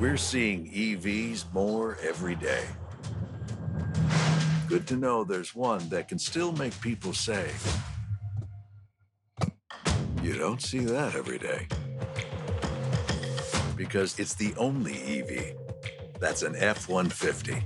[0.00, 2.64] We're seeing EVs more every day.
[4.66, 7.48] Good to know there's one that can still make people say,
[10.20, 11.68] you don't see that every day.
[13.76, 15.54] Because it's the only EV
[16.18, 17.62] that's an F 150.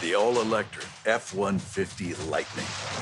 [0.00, 2.97] The all electric F 150 Lightning.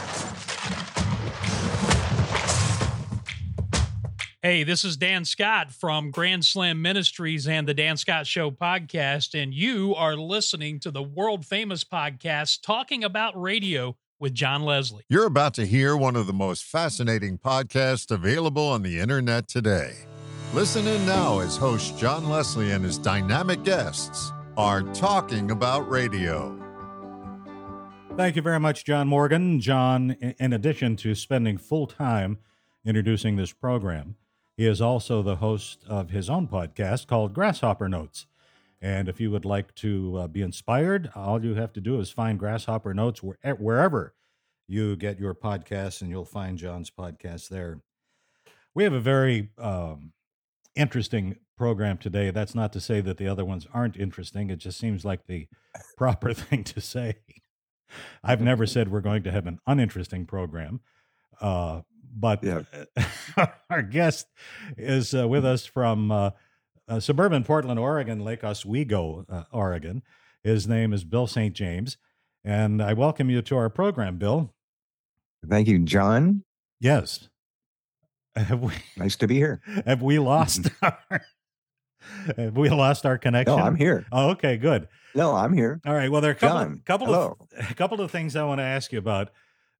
[4.46, 9.34] Hey, this is Dan Scott from Grand Slam Ministries and the Dan Scott Show podcast,
[9.34, 15.02] and you are listening to the world famous podcast Talking About Radio with John Leslie.
[15.09, 19.95] You're about to hear one of the most fascinating podcasts available on the internet today.
[20.54, 26.56] Listen in now as host John Leslie and his dynamic guests are talking about radio.
[28.16, 29.60] Thank you very much, John Morgan.
[29.60, 32.38] John, in addition to spending full time
[32.84, 34.15] introducing this program,
[34.56, 38.26] he is also the host of his own podcast called Grasshopper Notes.
[38.80, 42.10] And if you would like to uh, be inspired, all you have to do is
[42.10, 44.15] find Grasshopper Notes where, wherever
[44.68, 47.80] you get your podcasts, and you'll find John's podcast there.
[48.74, 50.12] We have a very um,
[50.74, 52.30] interesting program today.
[52.30, 54.51] That's not to say that the other ones aren't interesting.
[54.51, 55.49] It just seems like the
[55.96, 57.16] proper thing to say.
[58.23, 60.80] I've never said we're going to have an uninteresting program.
[61.40, 61.82] Uh,
[62.16, 62.62] but yeah.
[63.70, 64.26] our guest
[64.76, 66.31] is uh, with us from uh,
[66.88, 70.03] uh, suburban Portland, Oregon, Lake Oswego, uh, Oregon.
[70.42, 71.54] His name is Bill St.
[71.54, 71.98] James.
[72.44, 74.54] And I welcome you to our program, Bill.
[75.48, 76.44] Thank you, John.
[76.81, 77.28] Yes.
[78.50, 79.62] We, nice to be here.
[79.87, 81.22] Have we lost our
[82.37, 83.56] have we lost our connection?
[83.56, 84.04] No, I'm here.
[84.12, 84.88] Oh, okay, good.
[85.14, 85.81] No, I'm here.
[85.87, 86.10] All right.
[86.10, 88.64] Well, there are a couple, John, couple of a couple of things I want to
[88.64, 89.31] ask you about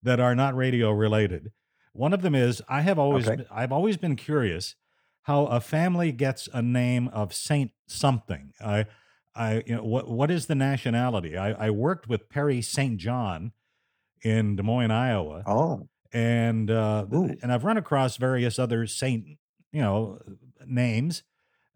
[0.03, 1.53] that are not radio related.
[1.97, 3.45] One of them is I have always okay.
[3.51, 4.75] I've always been curious
[5.23, 8.53] how a family gets a name of Saint something.
[8.65, 8.87] I
[9.35, 11.37] I you know what what is the nationality?
[11.37, 12.97] I, I worked with Perry St.
[12.97, 13.53] John
[14.23, 15.43] in Des Moines, Iowa.
[15.47, 15.89] Oh.
[16.13, 19.27] And uh, and I've run across various other Saint,
[19.73, 20.21] you know,
[20.65, 21.23] names.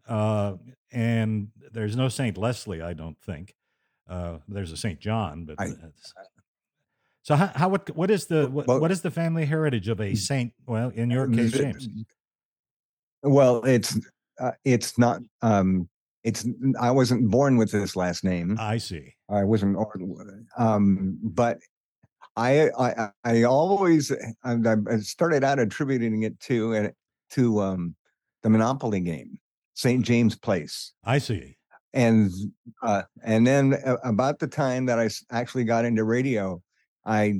[0.07, 0.53] Uh,
[0.91, 3.55] and there's no Saint Leslie, I don't think.
[4.09, 5.67] Uh, there's a Saint John, but I,
[7.23, 10.01] so how, how what what is the what, well, what is the family heritage of
[10.01, 10.53] a saint?
[10.65, 11.87] Well, in your case, James.
[13.23, 13.99] Well, it's
[14.39, 15.21] uh, it's not.
[15.41, 15.87] Um,
[16.23, 16.47] it's
[16.79, 18.57] I wasn't born with this last name.
[18.59, 19.13] I see.
[19.29, 19.77] I wasn't.
[20.57, 21.59] Um, but
[22.35, 24.11] I I I always
[24.43, 24.55] I,
[24.89, 26.93] I started out attributing it to and
[27.31, 27.95] to um,
[28.41, 29.39] the Monopoly game,
[29.75, 30.03] St.
[30.03, 30.93] James Place.
[31.03, 31.57] I see.
[31.93, 32.31] And
[32.81, 36.61] uh, and then uh, about the time that I actually got into radio,
[37.05, 37.39] I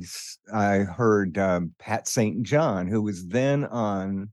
[0.52, 2.42] I heard um, Pat St.
[2.42, 4.30] John, who was then on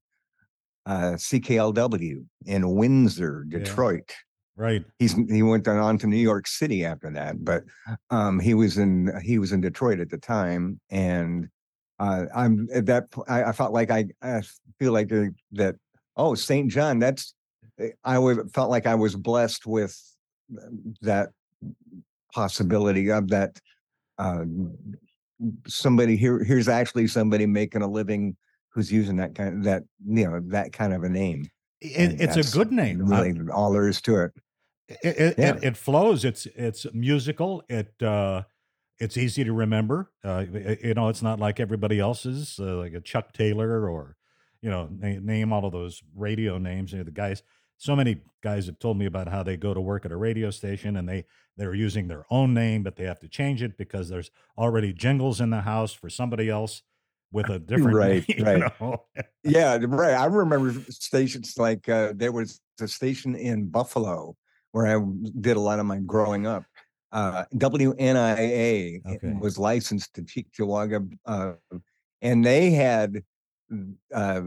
[0.86, 4.06] uh, CKLW in Windsor, Detroit.
[4.10, 4.16] Yeah.
[4.64, 4.84] Right.
[4.98, 7.64] He's he went on to New York City after that, but
[8.10, 11.48] um, he was in he was in Detroit at the time, and
[12.00, 13.06] uh, I'm at that.
[13.28, 14.42] I, I felt like I, I
[14.78, 15.76] feel like uh, that.
[16.18, 16.70] Oh, St.
[16.70, 17.00] John.
[17.00, 17.34] That's
[17.80, 18.16] eh, I
[18.54, 19.98] felt like I was blessed with
[21.02, 21.30] that
[22.34, 23.60] possibility of that
[24.18, 24.44] uh,
[25.68, 28.36] somebody here here's actually somebody making a living
[28.70, 31.46] who's using that kind of that you know that kind of a name.
[31.82, 33.00] It, it's a good name.
[33.06, 34.32] Really I, all there is to it.
[34.90, 35.56] It, it, yeah.
[35.56, 36.26] it, it flows.
[36.26, 37.64] It's it's musical.
[37.70, 38.44] It uh
[39.00, 40.12] it's easy to remember.
[40.24, 40.46] Uh
[40.84, 44.16] you know it's not like everybody else's uh, like a chuck taylor or
[44.62, 47.44] you know name all of those radio names you know, the guys
[47.80, 50.52] so many guys have told me about how they go to work at a radio
[50.52, 51.26] station and they
[51.58, 55.42] they're using their own name but they have to change it because there's already jingles
[55.42, 56.84] in the house for somebody else
[57.32, 59.00] with a different right name, right.
[59.44, 60.14] yeah right.
[60.14, 64.36] I remember stations like uh, there was a station in buffalo
[64.72, 65.04] where i
[65.42, 66.64] did a lot of my growing up.
[67.12, 69.34] Uh, wnia okay.
[69.40, 71.54] was licensed to cheektowaga uh,
[72.22, 73.24] and they had
[74.14, 74.42] uh,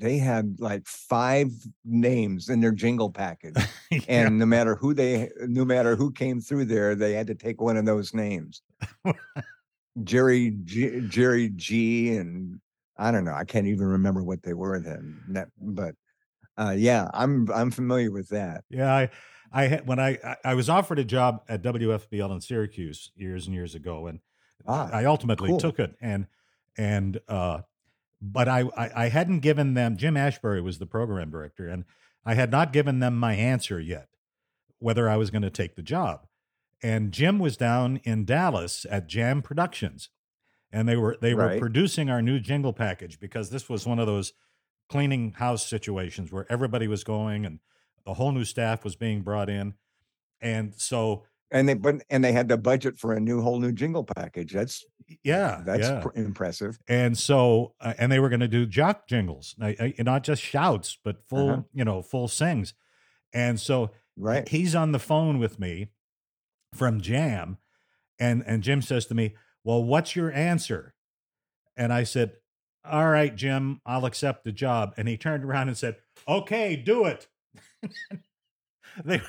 [0.00, 1.50] they had like five
[1.84, 3.56] names in their jingle package,
[3.90, 4.00] yeah.
[4.08, 7.60] and no matter who they, no matter who came through there, they had to take
[7.60, 8.62] one of those names.
[10.04, 12.60] Jerry G, Jerry G, and
[12.96, 13.34] I don't know.
[13.34, 15.20] I can't even remember what they were then.
[15.30, 15.94] That, but
[16.56, 18.64] uh, yeah, I'm I'm familiar with that.
[18.68, 19.10] Yeah, I
[19.52, 23.74] I when I I was offered a job at WFBL in Syracuse years and years
[23.74, 24.20] ago, and
[24.66, 25.58] ah, I ultimately cool.
[25.60, 25.94] took it.
[26.00, 26.26] And
[26.76, 27.60] and uh,
[28.20, 31.84] but I, I, I hadn't given them Jim Ashbury was the program director, and
[32.24, 34.08] I had not given them my answer yet
[34.80, 36.26] whether I was going to take the job.
[36.82, 40.10] And Jim was down in Dallas at Jam Productions,
[40.70, 41.54] and they were they right.
[41.54, 44.32] were producing our new jingle package because this was one of those
[44.88, 47.58] cleaning house situations where everybody was going and
[48.06, 49.74] the whole new staff was being brought in.
[50.40, 53.72] And so and they but and they had the budget for a new whole new
[53.72, 54.52] jingle package.
[54.52, 54.84] That's
[55.22, 56.00] yeah, that's yeah.
[56.00, 56.78] pr- impressive.
[56.88, 61.24] And so uh, and they were going to do jock jingles, not just shouts, but
[61.28, 61.62] full uh-huh.
[61.72, 62.74] you know full sings.
[63.32, 65.88] And so right, he's on the phone with me
[66.74, 67.58] from Jam,
[68.18, 69.34] and and Jim says to me,
[69.64, 70.94] "Well, what's your answer?"
[71.76, 72.32] And I said,
[72.84, 75.96] "All right, Jim, I'll accept the job." And he turned around and said,
[76.26, 77.28] "Okay, do it."
[79.04, 79.20] they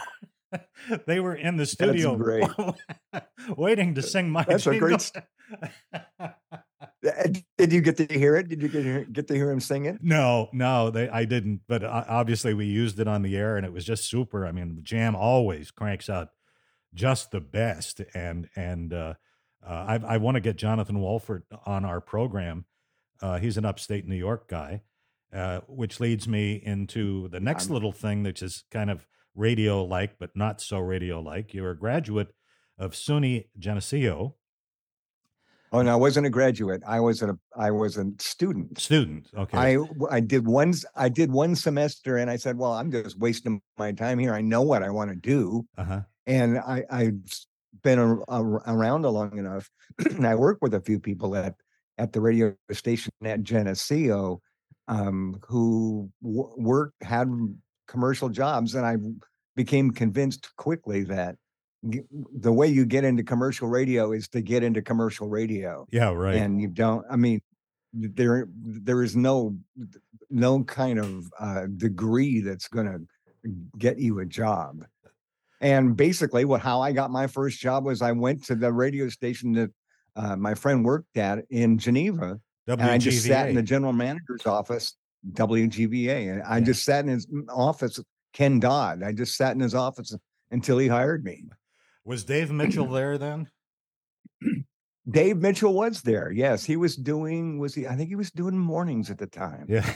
[1.05, 2.75] they were in the studio
[3.57, 4.77] waiting to sing my That's jingle.
[4.77, 5.11] a great
[7.57, 8.49] Did you get to hear it?
[8.49, 9.97] Did you get to, get to hear him sing it?
[10.01, 11.61] No, no, they, I didn't.
[11.67, 14.45] But uh, obviously, we used it on the air, and it was just super.
[14.45, 16.29] I mean, Jam always cranks out
[16.93, 19.13] just the best, and and uh,
[19.65, 22.65] uh, I, I want to get Jonathan Wolfert on our program.
[23.21, 24.81] Uh, he's an upstate New York guy,
[25.33, 29.05] uh, which leads me into the next I'm, little thing, which is kind of
[29.35, 31.53] radio like, but not so radio like.
[31.53, 32.33] You're a graduate
[32.77, 34.35] of SUNY Geneseo.
[35.71, 36.81] Oh no, I wasn't a graduate.
[36.87, 38.79] I was a I was a student.
[38.79, 39.27] Student.
[39.37, 39.57] Okay.
[39.57, 39.77] I
[40.09, 43.91] I did one I did one semester and I said, well, I'm just wasting my
[43.91, 44.33] time here.
[44.33, 45.65] I know what I want to do.
[45.77, 46.01] Uh-huh.
[46.25, 47.21] And I I've
[47.83, 49.69] been a, a, around long enough.
[49.99, 51.55] and I work with a few people at
[51.97, 54.41] at the radio station at Geneseo
[54.87, 57.29] um, who w- worked had
[57.87, 58.97] commercial jobs, and I
[59.55, 61.35] became convinced quickly that
[61.83, 65.87] the way you get into commercial radio is to get into commercial radio.
[65.91, 66.35] Yeah, right.
[66.35, 67.05] And you don't.
[67.09, 67.41] I mean,
[67.93, 69.55] there there is no
[70.29, 74.83] no kind of uh, degree that's going to get you a job.
[75.61, 79.09] And basically, what how I got my first job was I went to the radio
[79.09, 79.71] station that
[80.15, 82.73] uh, my friend worked at in Geneva, WGVA.
[82.73, 84.95] and I just sat in the general manager's office
[85.33, 86.33] WGVA.
[86.33, 86.63] And I yeah.
[86.63, 87.99] just sat in his office,
[88.33, 89.03] Ken Dodd.
[89.03, 90.15] I just sat in his office
[90.51, 91.45] until he hired me.
[92.09, 93.49] Was Dave Mitchell there then?
[95.09, 96.31] Dave Mitchell was there.
[96.31, 97.59] Yes, he was doing.
[97.59, 97.87] Was he?
[97.87, 99.67] I think he was doing mornings at the time.
[99.69, 99.87] Yeah,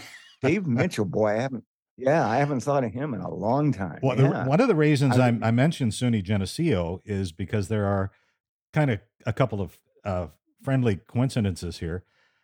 [0.41, 1.05] Dave Mitchell.
[1.05, 1.63] Boy, I haven't.
[1.97, 3.99] Yeah, I haven't thought of him in a long time.
[4.03, 4.43] Well, yeah.
[4.43, 8.11] the, one of the reasons I, I, mentioned SUNY Geneseo is because there are
[8.73, 10.27] kind of a couple of uh,
[10.63, 12.03] friendly coincidences here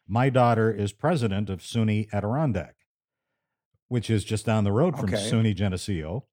[0.10, 2.75] my daughter is president of SUNY Adirondack,
[3.88, 5.30] which is just down the road from okay.
[5.30, 6.25] SUNY Geneseo.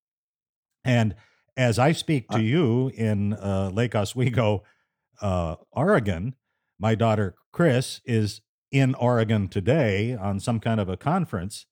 [0.82, 1.14] And
[1.56, 4.62] as I speak to you in uh, Lake Oswego,
[5.20, 6.34] uh, Oregon,
[6.78, 11.66] my daughter Chris is in Oregon today on some kind of a conference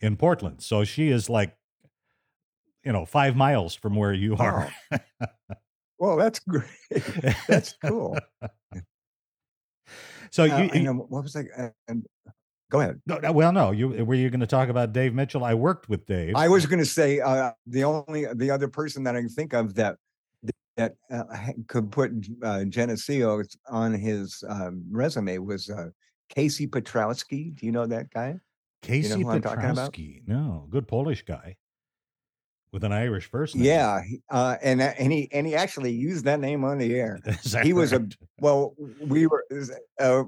[0.00, 0.62] in Portland.
[0.62, 1.56] So she is like,
[2.84, 4.72] you know, five miles from where you are.
[5.98, 6.64] well, that's great.
[7.48, 8.18] That's cool.
[10.32, 11.72] So uh, you, know, what was I?
[11.88, 12.06] And
[12.70, 13.00] go ahead.
[13.06, 13.72] No, well, no.
[13.72, 15.44] You were you going to talk about Dave Mitchell?
[15.44, 16.34] I worked with Dave.
[16.36, 19.52] I was going to say uh, the only the other person that I can think
[19.52, 19.96] of that
[20.76, 21.24] that uh,
[21.68, 22.12] could put
[22.42, 25.88] uh, Geneseo on his um, resume was uh,
[26.30, 27.54] Casey Piotrowski.
[27.54, 28.36] Do you know that guy?
[28.80, 30.22] Casey you know Piotrowski.
[30.26, 31.56] No, good Polish guy
[32.72, 33.64] with an Irish first name.
[33.64, 37.20] Yeah, uh, and and he and he actually used that name on the air.
[37.24, 37.74] he correct?
[37.74, 38.06] was a
[38.38, 38.74] well.
[39.00, 39.44] We were
[40.00, 40.24] uh,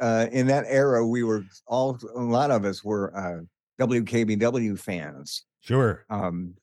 [0.00, 1.06] uh, in that era.
[1.06, 5.44] We were all a lot of us were uh, WKBW fans.
[5.60, 6.54] Sure, um,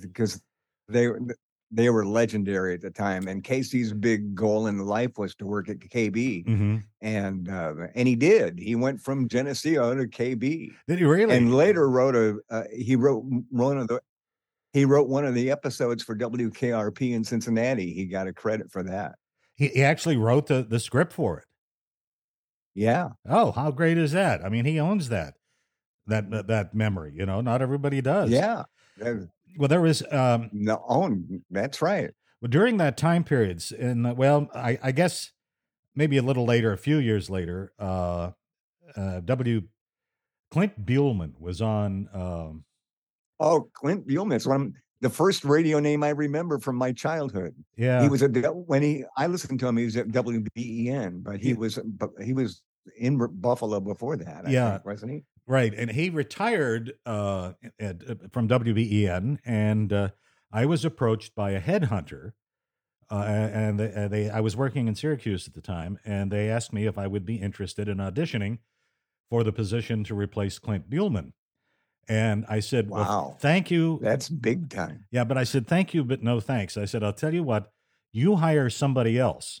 [0.00, 0.42] because
[0.88, 1.08] they
[1.70, 3.28] they were legendary at the time.
[3.28, 6.76] And Casey's big goal in life was to work at KB, mm-hmm.
[7.02, 8.58] and uh, and he did.
[8.58, 10.72] He went from Geneseo to KB.
[10.86, 11.36] Did he really?
[11.36, 14.00] And later wrote a uh, he wrote one of the
[14.72, 17.92] he wrote one of the episodes for WKRP in Cincinnati.
[17.92, 19.14] He got a credit for that.
[19.56, 21.44] He, he actually wrote the, the script for it.
[22.74, 23.10] Yeah.
[23.28, 24.44] Oh, how great is that?
[24.44, 25.34] I mean, he owns that
[26.06, 27.12] that that memory.
[27.14, 28.30] You know, not everybody does.
[28.30, 28.64] Yeah.
[29.56, 31.42] Well, there was um, no own.
[31.50, 32.10] That's right.
[32.40, 35.32] Well, during that time periods, and well, I, I guess
[35.96, 38.30] maybe a little later, a few years later, uh,
[38.96, 39.62] uh, W.
[40.50, 42.64] Clint Buhlman was on um,
[43.40, 44.46] Oh, Clint Buhlman.
[44.46, 47.54] one of the first radio name I remember from my childhood.
[47.76, 49.76] Yeah, he was a when he I listened to him.
[49.76, 52.62] He was at WBEN, but he was but he was
[52.96, 54.46] in Buffalo before that.
[54.46, 55.24] I yeah, think, wasn't he?
[55.46, 60.08] Right, and he retired uh, at, uh, from WBEN, and uh,
[60.52, 62.32] I was approached by a headhunter.
[63.10, 66.50] Uh, and they, uh, they, I was working in Syracuse at the time, and they
[66.50, 68.58] asked me if I would be interested in auditioning
[69.30, 71.32] for the position to replace Clint Buhlman.
[72.08, 73.98] And I said, Wow, well, thank you.
[74.02, 75.04] That's big time.
[75.10, 76.76] Yeah, but I said, Thank you, but no thanks.
[76.76, 77.70] I said, I'll tell you what,
[78.12, 79.60] you hire somebody else.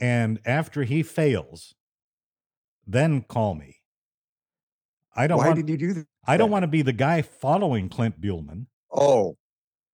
[0.00, 1.74] And after he fails,
[2.86, 3.76] then call me.
[5.14, 5.38] I don't.
[5.38, 6.06] Why want, did you do that?
[6.26, 8.66] I don't want to be the guy following Clint Buhlman.
[8.92, 9.36] Oh,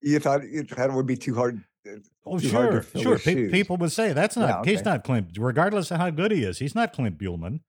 [0.02, 1.62] you thought you thought it would be too hard.
[1.86, 1.92] uh,
[2.26, 3.18] Oh, too hard to sure, sure.
[3.18, 4.66] Pe- people would say that's not.
[4.66, 6.58] Yeah, He's not Clint, regardless of how good he is.
[6.58, 7.60] He's not Clint Buhlman.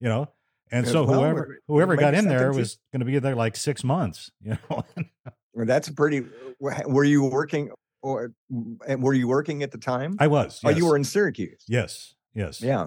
[0.00, 0.28] You know.
[0.70, 3.82] And so well, whoever whoever got in there was going to be there like six
[3.84, 4.30] months.
[4.42, 4.84] You know.
[5.54, 6.24] Well, that's pretty.
[6.60, 7.70] Were you working,
[8.02, 8.32] or
[8.98, 10.16] were you working at the time?
[10.20, 10.60] I was.
[10.64, 11.64] Oh, you were in Syracuse.
[11.66, 12.14] Yes.
[12.34, 12.60] Yes.
[12.62, 12.86] Yeah,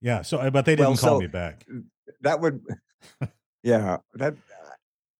[0.00, 0.22] Yeah.
[0.22, 1.66] So, uh, but they didn't Well, call so- me back.
[2.20, 2.60] that would.
[3.62, 4.34] Yeah, that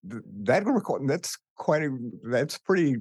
[0.04, 2.96] that record that's quite a that's pretty.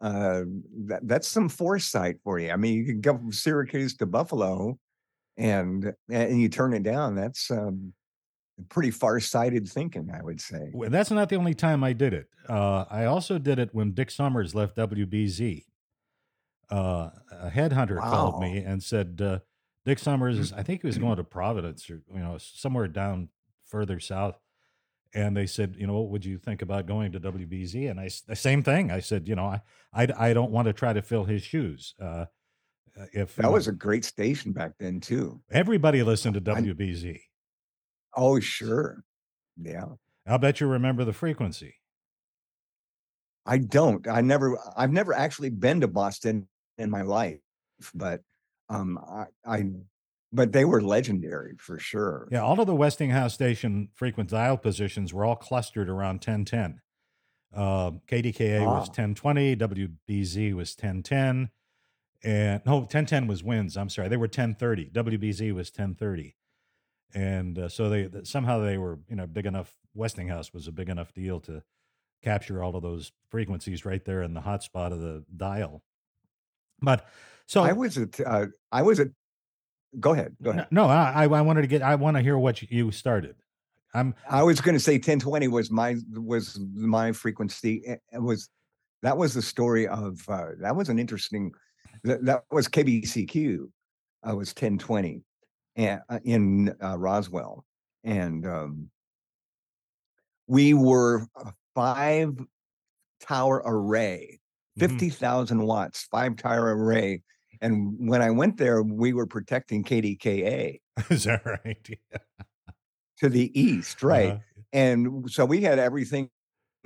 [0.00, 0.44] Uh,
[0.86, 2.50] that that's some foresight for you.
[2.50, 4.78] I mean, you can go from Syracuse to Buffalo,
[5.36, 7.14] and and you turn it down.
[7.14, 7.92] That's um,
[8.68, 10.70] pretty far-sighted thinking, I would say.
[10.72, 12.28] Well, That's not the only time I did it.
[12.48, 15.64] Uh, I also did it when Dick Summers left WBZ.
[16.70, 19.40] Uh, a headhunter called me and said, uh,
[19.84, 23.28] "Dick Summers is, I think he was going to Providence or you know somewhere down
[23.66, 24.38] further south."
[25.12, 28.08] And they said, "You know, what would you think about going to WBZ?" And I
[28.28, 28.92] the same thing.
[28.92, 29.62] I said, "You know, I,
[29.92, 32.26] I, I don't want to try to fill his shoes." Uh,
[33.00, 35.40] uh, if That was a great station back then too.
[35.50, 37.18] everybody listened to I- WBZ.
[38.20, 39.02] Oh, sure.
[39.56, 39.86] Yeah.
[40.26, 41.76] I'll bet you remember the frequency.
[43.46, 44.06] I don't.
[44.06, 44.58] I never.
[44.76, 46.46] I've never actually been to Boston
[46.76, 47.40] in my life,
[47.94, 48.20] but
[48.68, 49.64] um, I, I
[50.32, 52.28] but they were legendary for sure.
[52.30, 56.80] Yeah, all of the Westinghouse station frequent dial positions were all clustered around 1010.
[57.52, 58.92] Uh, KDKA was Ah.
[58.92, 61.48] 1020, WBZ was 1010,
[62.22, 63.76] and no, 1010 was wins.
[63.76, 64.90] I'm sorry, they were 1030.
[64.90, 66.36] WBZ was 1030,
[67.14, 69.74] and uh, so they somehow they were you know big enough.
[69.94, 71.62] Westinghouse was a big enough deal to
[72.22, 75.82] capture all of those frequencies right there in the hotspot of the dial.
[76.80, 77.06] But
[77.46, 78.20] so I was at.
[78.20, 79.08] Uh, I was at.
[79.98, 80.36] Go ahead.
[80.40, 80.68] Go ahead.
[80.70, 81.82] no, I, I wanted to get.
[81.82, 83.36] I want to hear what you- started.
[83.92, 87.82] I'm I was going to say 1020 was my was my frequency.
[87.84, 88.48] It it was
[89.02, 91.52] that was the story of uh, that was an interesting
[92.04, 93.68] that, that was KBCQ.
[94.22, 95.22] Uh, was 1020
[95.80, 97.64] and uh, in uh, Roswell,
[98.04, 98.90] and um,
[100.46, 102.38] we were a five
[103.20, 104.38] tower array,
[104.78, 104.88] Mhm.
[104.90, 107.22] 50,000 watts, five tower array.
[107.60, 111.88] And when I went there, we were protecting KDKA Is that right?
[111.88, 112.18] Yeah.
[113.18, 114.32] to the east, right?
[114.32, 114.62] Uh-huh.
[114.72, 116.30] and so we had everything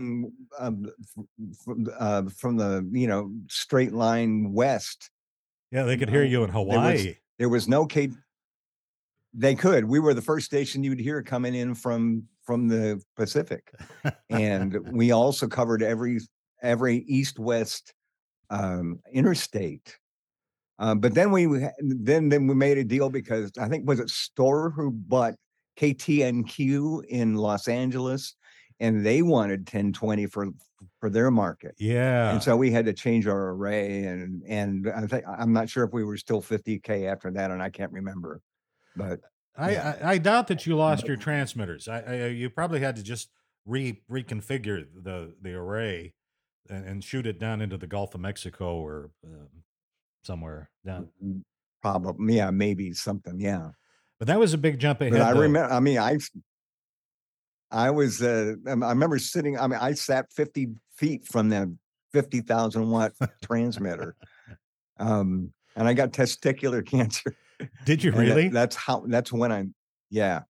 [0.00, 0.24] mm,
[0.58, 0.86] um,
[1.64, 5.10] from, uh, from the you know straight line west.
[5.70, 7.16] Yeah, they could hear you in there was- Hawaii.
[7.38, 8.10] There was no K.
[9.36, 9.84] They could.
[9.84, 13.72] We were the first station you'd hear coming in from from the Pacific,
[14.30, 16.20] and we also covered every
[16.62, 17.94] every east west
[18.50, 19.98] um, interstate.
[20.78, 21.46] Uh, but then we
[21.78, 25.34] then then we made a deal because I think was it Storer who bought
[25.78, 28.34] KTNQ in Los Angeles,
[28.80, 30.48] and they wanted 1020 for
[31.00, 31.74] for their market.
[31.78, 32.30] yeah.
[32.32, 35.84] And so we had to change our array, and and I think I'm not sure
[35.84, 38.40] if we were still 50k after that, and I can't remember.
[38.96, 39.20] But
[39.56, 39.96] I, yeah.
[40.02, 41.88] I I doubt that you lost your transmitters.
[41.88, 43.30] I, I you probably had to just
[43.66, 46.14] re reconfigure the the array
[46.68, 49.48] and, and shoot it down into the Gulf of Mexico or um,
[50.22, 51.08] somewhere down.
[51.82, 53.70] probably yeah, maybe something yeah.
[54.18, 55.12] But that was a big jump ahead.
[55.12, 55.40] But I though.
[55.40, 55.72] remember.
[55.72, 56.18] I mean, I
[57.70, 58.22] I was.
[58.22, 59.58] Uh, um, I remember sitting.
[59.58, 61.74] I mean, I sat 50 feet from the
[62.12, 64.14] 50,000 watt transmitter,
[64.98, 67.36] um, and I got testicular cancer.
[67.84, 68.48] Did you And that- really?
[68.48, 69.04] that's how.
[69.06, 69.64] That's when I.
[70.10, 70.42] Yeah.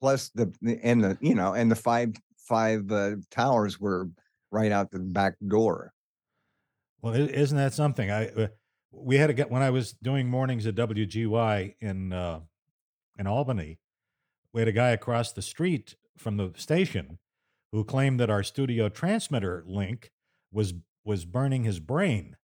[0.00, 4.08] Plus the the- and the you know and the five five uh, towers were
[4.50, 5.92] right out the back door.
[7.02, 8.10] Well, isn't that something?
[8.10, 8.48] I uh,
[8.92, 12.40] we had to get when I was doing mornings at WGY in uh,
[13.18, 13.78] in Albany.
[14.52, 17.18] We had a guy across the street from the station
[17.72, 20.10] who claimed that our studio transmitter link
[20.52, 20.74] was
[21.04, 22.36] was burning his brain.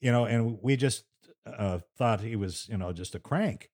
[0.00, 1.04] You know, and we just
[1.46, 3.70] uh, thought he was you know just a crank,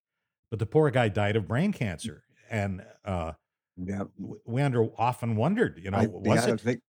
[0.49, 3.33] but the poor guy died of brain cancer, and uh,
[3.77, 4.03] Yeah.
[4.45, 6.61] we under often wondered, you know, I, was yeah, I it?
[6.61, 6.81] think.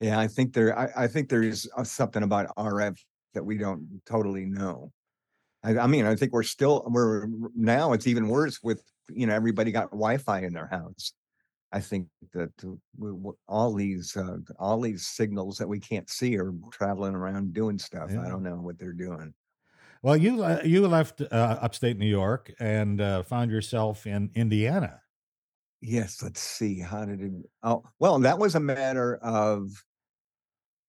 [0.00, 0.76] Yeah, I think there.
[0.76, 2.98] I, I think there's uh, something about RF
[3.34, 4.90] that we don't totally know.
[5.62, 7.92] I, I mean, I think we're still we're now.
[7.92, 11.12] It's even worse with you know everybody got Wi-Fi in their house.
[11.72, 12.50] I think that
[12.98, 17.78] we, all these uh, all these signals that we can't see are traveling around doing
[17.78, 18.10] stuff.
[18.12, 18.22] Yeah.
[18.22, 19.32] I don't know what they're doing.
[20.02, 25.00] Well, you you left uh, upstate New York and uh, found yourself in Indiana.
[25.80, 26.78] Yes, let's see.
[26.78, 27.32] How did it?
[27.62, 29.68] Oh, well, that was a matter of,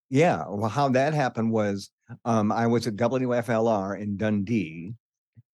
[0.08, 0.44] yeah.
[0.48, 1.90] Well, how that happened was,
[2.24, 4.94] um, I was at WFLR in Dundee,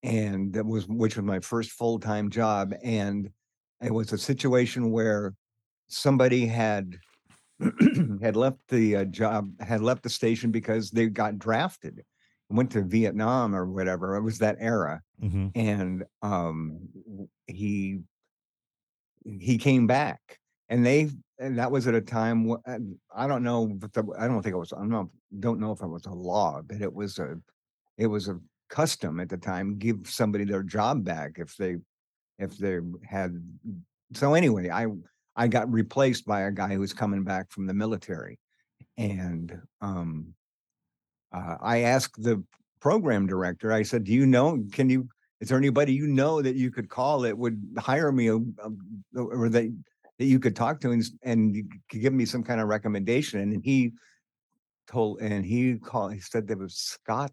[0.02, 3.30] and that was which was my first full time job, and
[3.82, 5.34] it was a situation where
[5.88, 6.96] somebody had
[8.22, 12.02] had left the uh, job, had left the station because they got drafted,
[12.48, 14.16] went to Vietnam or whatever.
[14.16, 16.88] It was that era, hmm and um,
[17.46, 18.00] he
[19.24, 22.48] he came back, and they and that was at a time.
[22.48, 22.70] wh-
[23.14, 24.72] I don't know, the, I don't think it was.
[24.72, 27.36] I don't don't know if it was a law, but it was a
[27.98, 29.78] it was a custom at the time.
[29.78, 31.76] Give somebody their job back if they
[32.40, 32.78] if they
[33.08, 33.36] had.
[34.14, 34.86] So anyway, I
[35.36, 38.38] I got replaced by a guy who was coming back from the military,
[38.98, 40.34] and um,
[41.32, 42.42] uh, I asked the
[42.80, 43.72] program director.
[43.72, 44.64] I said, "Do you know?
[44.72, 45.08] Can you?
[45.40, 49.20] Is there anybody you know that you could call that would hire me, a, a-
[49.22, 49.72] or that
[50.18, 51.54] that you could talk to and and
[51.90, 53.92] could give me some kind of recommendation?" And he
[54.88, 56.14] told, and he called.
[56.14, 57.32] He said there was Scott.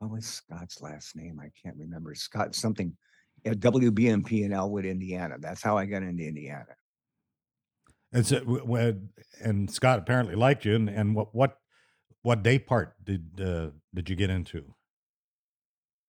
[0.00, 1.40] What was Scott's last name?
[1.40, 2.14] I can't remember.
[2.14, 2.94] Scott something.
[3.46, 5.36] At WBMP in Elwood, Indiana.
[5.38, 6.64] That's how I got into Indiana.
[8.12, 9.00] And so, w- w-
[9.42, 10.74] and Scott apparently liked you.
[10.74, 11.58] And, and what what
[12.22, 14.74] what day part did uh, did you get into?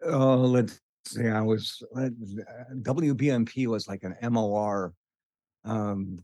[0.06, 1.28] Oh, let's see.
[1.28, 2.10] I was uh,
[2.76, 4.94] WBMP was like an MOR.
[5.66, 6.20] Um,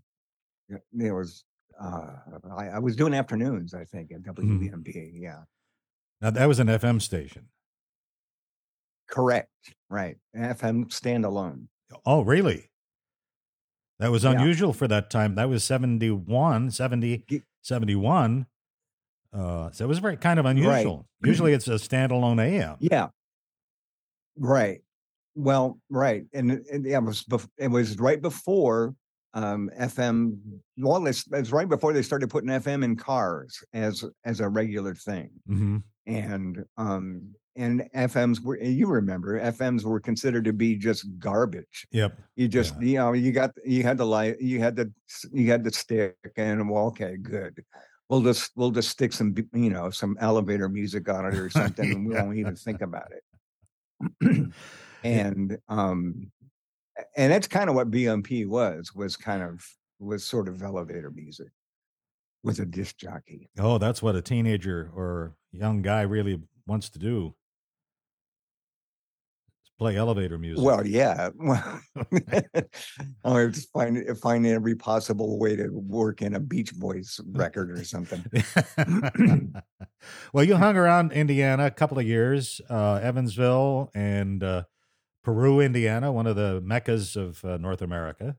[0.94, 1.44] there was
[1.82, 2.12] uh,
[2.56, 5.12] I, I was doing afternoons, I think, at WBMP.
[5.15, 5.39] Yeah,
[6.22, 7.48] Now that was an FM station.
[9.12, 9.50] Correct.
[9.89, 11.68] Right, FM standalone.
[12.06, 12.72] Oh, really?
[14.00, 14.32] That was Yeah.
[14.32, 15.36] unusual for that time.
[15.36, 18.48] That was 71, 70, Ge- 71.
[19.34, 21.08] Uh, so it was very kind of unusual.
[21.24, 22.77] Usually it's a standalone AM.
[22.80, 23.10] Yeah,
[24.38, 24.82] right.
[25.36, 28.96] Well, right, and, it- and yeah, it was bef- it was right before
[29.34, 30.38] um FM.
[30.77, 34.96] Well, it's, it's right before they started putting FM in cars as as a regular
[34.96, 35.30] thing.
[35.48, 35.77] hmm
[36.08, 41.88] and um and FMs were you remember FMs were considered to be just garbage.
[41.91, 42.17] Yep.
[42.36, 44.91] You just you know you got you had the light you had the
[45.31, 47.63] you had the stick and well okay good.
[48.10, 51.92] We'll just we'll just stick some you know some elevator music on it or something
[51.92, 54.51] and we won't even think about it.
[55.03, 56.31] and um
[57.16, 59.66] and that's kind of what BMP was was kind of
[60.00, 61.50] was sort of elevator music
[62.44, 63.50] with a disc jockey.
[63.59, 67.35] Oh, that's what a teenager or young guy really wants to do.
[69.81, 70.63] Play elevator music.
[70.63, 71.31] Well, yeah.
[71.39, 71.81] Well,
[73.25, 77.83] I was find find every possible way to work in a Beach Boys record or
[77.83, 78.24] something.
[80.33, 84.65] well, you hung around Indiana a couple of years, uh, Evansville and uh,
[85.24, 88.35] Peru, Indiana, one of the meccas of uh, North America.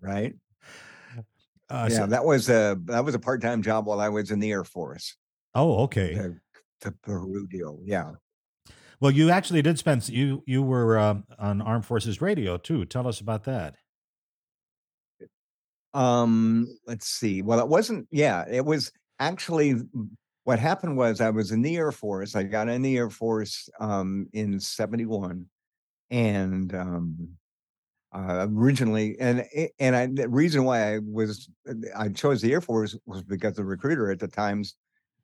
[0.00, 0.36] right?
[1.68, 4.30] Uh, yeah, so- that was a that was a part time job while I was
[4.30, 5.16] in the Air Force.
[5.56, 6.14] oh, okay.
[6.14, 6.38] The,
[6.82, 7.78] the Peru deal.
[7.82, 8.12] Yeah.
[9.00, 12.84] Well, you actually did spend you you were um, on Armed Forces Radio too.
[12.84, 13.74] Tell us about that.
[15.94, 17.42] Um, let's see.
[17.42, 19.74] Well, it wasn't, yeah, it was actually
[20.44, 22.34] what happened was I was in the Air Force.
[22.34, 25.46] I got in the Air Force um in 71
[26.10, 27.28] and um
[28.14, 29.44] uh, originally and
[29.78, 31.48] and I the reason why I was
[31.96, 34.74] I chose the Air Force was because the recruiter at the times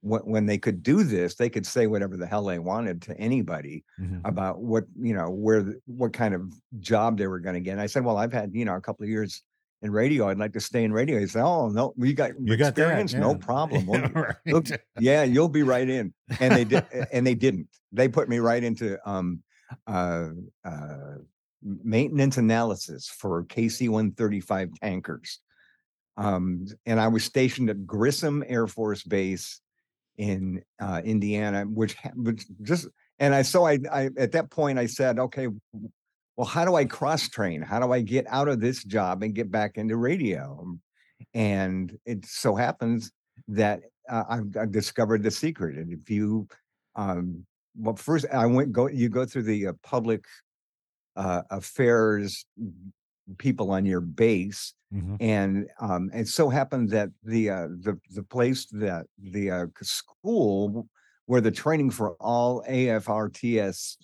[0.00, 3.16] when, when they could do this, they could say whatever the hell they wanted to
[3.18, 4.20] anybody Mhm.
[4.24, 7.72] about what you know where what kind of job they were going to get.
[7.72, 9.42] And I said, well, I've had you know a couple of years
[9.82, 10.28] in radio.
[10.28, 11.18] I'd like to stay in radio.
[11.20, 13.87] He said, oh no, you got You got that, experience, no problem.
[13.87, 14.34] We'll- Right.
[14.46, 14.66] Look,
[15.00, 16.12] yeah, you'll be right in.
[16.40, 17.68] And they did, and they didn't.
[17.92, 19.42] They put me right into um,
[19.87, 20.30] uh,
[20.64, 21.14] uh,
[21.62, 25.40] maintenance analysis for KC 135 tankers.
[26.16, 29.61] Um, and I was stationed at Grissom Air Force Base
[30.18, 34.87] in uh, Indiana, which, which just, and I, so I, I, at that point I
[34.87, 35.48] said, okay,
[36.37, 37.62] well, how do I cross train?
[37.62, 40.76] How do I get out of this job and get back into radio?
[41.35, 43.11] And it so happens
[43.48, 45.76] that uh, I've, I've discovered the secret.
[45.76, 46.46] And if you,
[46.94, 47.44] um,
[47.76, 48.88] well, first I went go.
[48.88, 50.24] You go through the uh, public
[51.16, 52.46] uh, affairs
[53.38, 55.18] people on your base, Mhm.
[55.20, 60.88] and um, it so happened that the uh, the the place that the uh, school
[61.26, 63.98] where the training for all AFRTS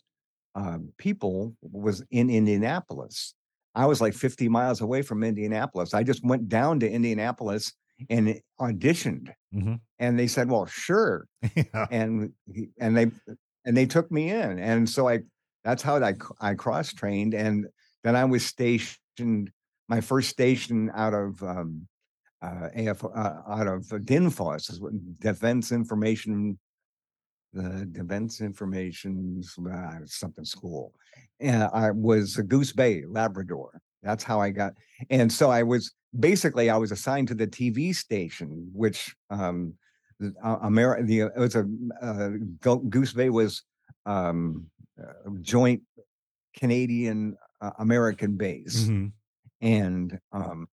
[0.54, 3.34] um, people was in Indianapolis.
[3.74, 5.94] I was like 50 miles away from Indianapolis.
[5.94, 7.72] I just went down to Indianapolis
[8.08, 9.80] and auditioned, Mhm.
[9.98, 11.26] and they said, "Well, sure,"
[11.74, 11.88] Yeah.
[11.90, 12.32] and
[12.80, 13.10] and they
[13.64, 15.20] and they took me in, and so I
[15.64, 17.66] that's how I I cross trained, and
[18.04, 18.98] then I was stationed.
[19.88, 21.87] My first station out of um,
[22.42, 23.09] uh, AF uh,
[23.48, 24.81] out of DINFOS is
[25.20, 26.59] Defense Information
[27.55, 30.92] the Defense Information uh, something school,
[31.40, 33.81] and I was Goose Bay, Labrador.
[34.03, 34.74] That's how I got.
[35.09, 39.74] And so I was basically I was assigned to the TV station, which um,
[40.42, 41.03] uh, America.
[41.05, 41.66] The it was a
[42.03, 42.31] uh,
[42.88, 43.62] Goose Bay was
[44.05, 44.66] um,
[45.00, 45.83] uh, joint
[46.57, 49.07] Canadian uh, American base, mm-hmm.
[49.61, 50.68] and um,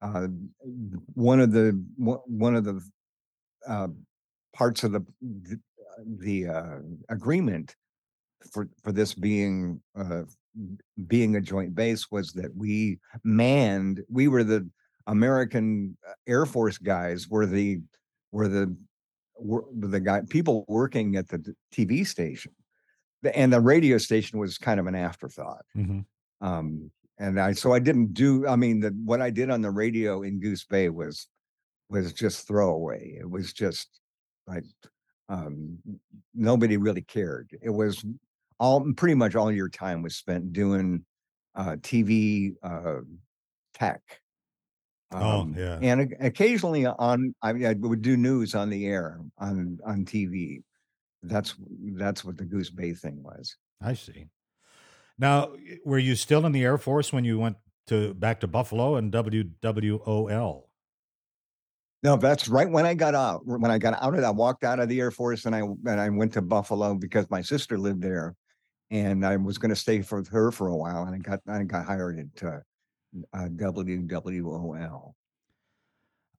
[0.00, 0.28] uh,
[1.14, 2.80] one of the one of the
[3.66, 3.88] uh,
[4.54, 5.04] parts of the
[6.18, 7.74] the uh, agreement
[8.52, 10.22] for for this being uh,
[11.08, 14.68] being a joint base was that we manned we were the
[15.06, 17.80] American uh, Air Force guys were the
[18.30, 18.76] were the
[19.38, 22.52] were the guy people working at the TV station
[23.24, 26.00] and the radio station was kind of an afterthought mm-hmm.
[26.46, 29.70] um, and I so I didn't do I mean the what I did on the
[29.70, 31.28] radio in Goose Bay was
[31.88, 34.00] was just throwaway it was just
[34.46, 34.64] like
[35.28, 35.78] um,
[36.34, 37.56] nobody really cared.
[37.62, 38.04] It was
[38.58, 41.04] all pretty much all your time was spent doing
[41.54, 43.00] uh, TV uh,
[43.74, 44.00] tech.
[45.12, 49.20] Oh, um, oh yeah, and occasionally on I, I would do news on the air
[49.38, 50.62] on on TV.
[51.24, 51.54] That's
[51.94, 53.56] that's what the Goose Bay thing was.
[53.80, 54.28] I see.
[55.18, 55.52] Now,
[55.84, 57.56] were you still in the Air Force when you went
[57.86, 60.62] to back to Buffalo and WWOL?
[62.02, 63.46] No, that's right when I got out.
[63.46, 65.60] When I got out of that, I walked out of the Air Force and I
[65.60, 68.34] and I went to Buffalo because my sister lived there,
[68.90, 71.04] and I was going to stay with her for a while.
[71.04, 72.58] And I got I got hired at uh,
[73.32, 75.12] uh, WWOL.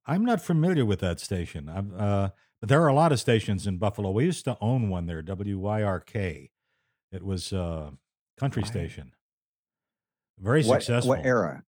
[0.08, 1.68] I'm not familiar with that station.
[1.68, 4.12] I'm, uh, but there are a lot of stations in Buffalo.
[4.12, 6.50] We used to own one there, WYRK.
[7.12, 7.94] It was a
[8.38, 8.70] country Why?
[8.70, 9.12] station.
[10.40, 11.10] Very what, successful.
[11.10, 11.64] What era?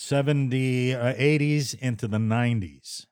[0.00, 3.06] 70 uh, 80s into the 90s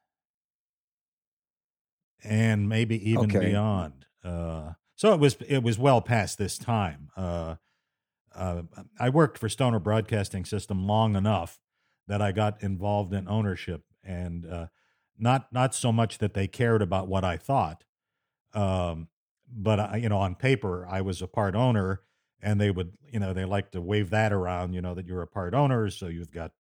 [2.25, 3.51] and maybe even okay.
[3.51, 7.57] beyond uh, so it was it was well past this time uh,
[8.35, 8.63] uh,
[8.99, 11.61] i worked for stoner broadcasting system long enough
[12.07, 14.67] that i got involved in ownership and uh,
[15.19, 17.85] not not so much that they cared about what i thought
[18.55, 19.09] um,
[19.51, 22.03] but I, you know on paper i was a part owner
[22.41, 25.23] and they would you know they like to wave that around you know that you're
[25.23, 26.53] a part owner so you've got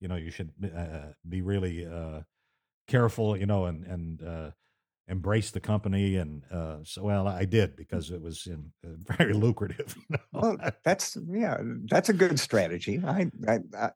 [0.00, 2.20] you know you should uh, be really uh,
[2.86, 4.50] careful you know and and uh,
[5.08, 9.32] embrace the company and uh, so well i did because it was in, uh, very
[9.32, 10.40] lucrative you know?
[10.40, 11.58] well that's yeah
[11.90, 13.90] that's a good strategy I, I, I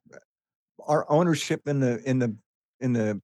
[0.87, 2.35] our ownership in the in the
[2.79, 3.21] in the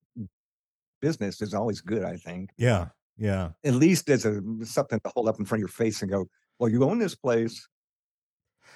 [1.02, 5.28] business is always good i think yeah yeah at least as a something to hold
[5.28, 6.28] up in front of your face and go
[6.60, 7.68] well you own this place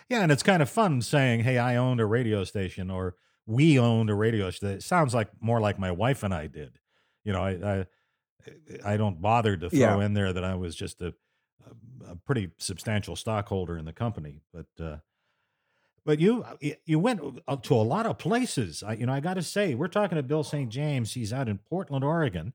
[0.10, 3.80] yeah and it's kind of fun saying hey i owned a radio station or we
[3.80, 4.78] owned a radio station.
[4.78, 6.80] It sounds like more like my wife and I did.
[7.24, 7.86] You know, I
[8.86, 10.06] I, I don't bother to throw yeah.
[10.06, 11.14] in there that I was just a,
[12.08, 14.98] a, pretty substantial stockholder in the company, but uh,
[16.06, 16.44] but you
[16.86, 17.22] you went
[17.64, 18.84] to a lot of places.
[18.84, 20.70] I, you know, I got to say, we're talking to Bill St.
[20.70, 21.14] James.
[21.14, 22.54] He's out in Portland, Oregon,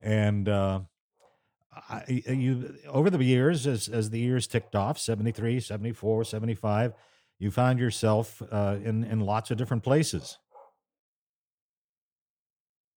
[0.00, 0.80] and uh,
[1.88, 6.92] I, you over the years, as as the years ticked off, 73, 74, 75,
[7.38, 10.38] you found yourself uh, in in lots of different places.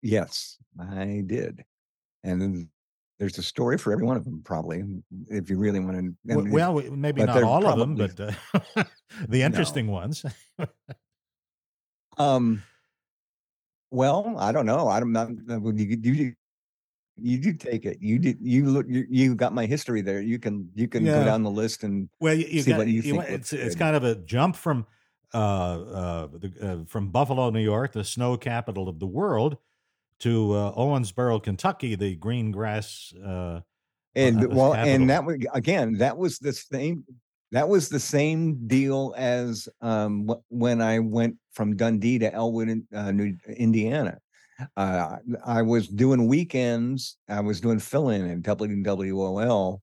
[0.01, 1.63] Yes, I did,
[2.23, 2.67] and
[3.19, 4.83] there's a story for every one of them, probably,
[5.27, 6.49] if you really want to.
[6.49, 8.33] Well, maybe not all probably, of them,
[8.75, 8.83] but uh,
[9.29, 9.93] the interesting no.
[9.93, 10.25] ones.
[12.17, 12.63] um.
[13.91, 14.89] Well, I don't know.
[14.89, 15.29] I don't know.
[15.73, 16.33] You, you,
[17.15, 17.97] you do take it.
[18.01, 18.37] You did.
[18.41, 18.85] You look.
[18.89, 20.19] You, you got my history there.
[20.19, 20.69] You can.
[20.75, 21.19] You can yeah.
[21.19, 23.23] go down the list and well, you, you see got, what you, think.
[23.29, 24.85] It's it's kind of a jump from
[25.33, 29.57] uh, uh, the, uh, from Buffalo, New York, the snow capital of the world,
[30.19, 33.13] to uh, Owensboro, Kentucky, the green grass.
[33.23, 33.61] Uh,
[34.15, 34.95] and uh, well, capital.
[34.95, 35.97] and that was again.
[35.97, 37.03] That was the same.
[37.51, 43.11] That was the same deal as um, when I went from Dundee to Elwood, uh,
[43.11, 44.17] New, Indiana
[44.77, 47.17] uh, I was doing weekends.
[47.29, 49.79] I was doing fill in WWOL,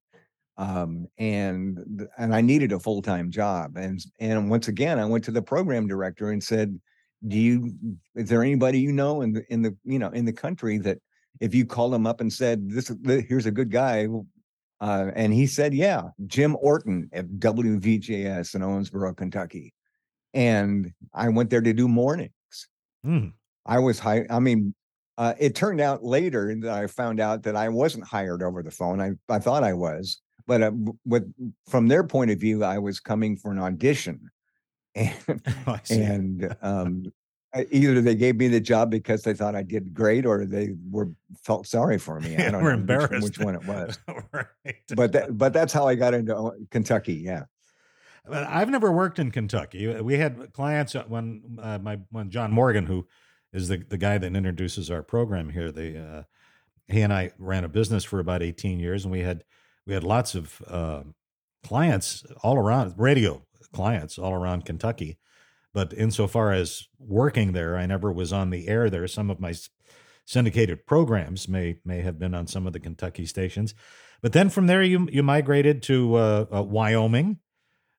[0.56, 3.76] um, and and I needed a full time job.
[3.76, 6.78] And and once again, I went to the program director and said,
[7.26, 7.74] "Do you?
[8.14, 10.98] Is there anybody you know in the in the you know in the country that
[11.40, 14.06] if you called him up and said this here's a good guy?"
[14.80, 19.72] Uh, and he said, "Yeah, Jim Orton at WVJS in Owensboro, Kentucky."
[20.34, 22.32] And I went there to do mornings.
[23.06, 23.32] Mm.
[23.66, 24.26] I was high.
[24.30, 24.74] I mean,
[25.18, 28.70] uh, it turned out later that I found out that I wasn't hired over the
[28.70, 29.00] phone.
[29.00, 30.72] I, I thought I was, but uh,
[31.04, 31.32] with,
[31.68, 34.20] from their point of view, I was coming for an audition.
[34.94, 37.12] And, oh, and um,
[37.70, 41.10] either they gave me the job because they thought I did great, or they were
[41.42, 42.36] felt sorry for me.
[42.36, 43.24] I don't We're know embarrassed.
[43.24, 43.98] Which, which one it was,
[44.32, 44.74] right.
[44.94, 47.14] but that, but that's how I got into uh, Kentucky.
[47.14, 47.44] Yeah.
[48.26, 50.00] But I've never worked in Kentucky.
[50.00, 53.06] We had clients uh, when uh, my when John Morgan, who
[53.52, 55.72] is the the guy that introduces our program here.
[55.72, 56.22] They uh,
[56.86, 59.44] he and I ran a business for about eighteen years, and we had
[59.86, 61.02] we had lots of uh,
[61.64, 65.18] clients all around radio clients all around Kentucky.
[65.74, 69.06] But insofar as working there, I never was on the air there.
[69.08, 69.54] Some of my
[70.24, 73.74] syndicated programs may may have been on some of the Kentucky stations,
[74.20, 77.38] but then from there you you migrated to uh, uh, Wyoming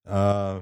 [0.08, 0.62] uh,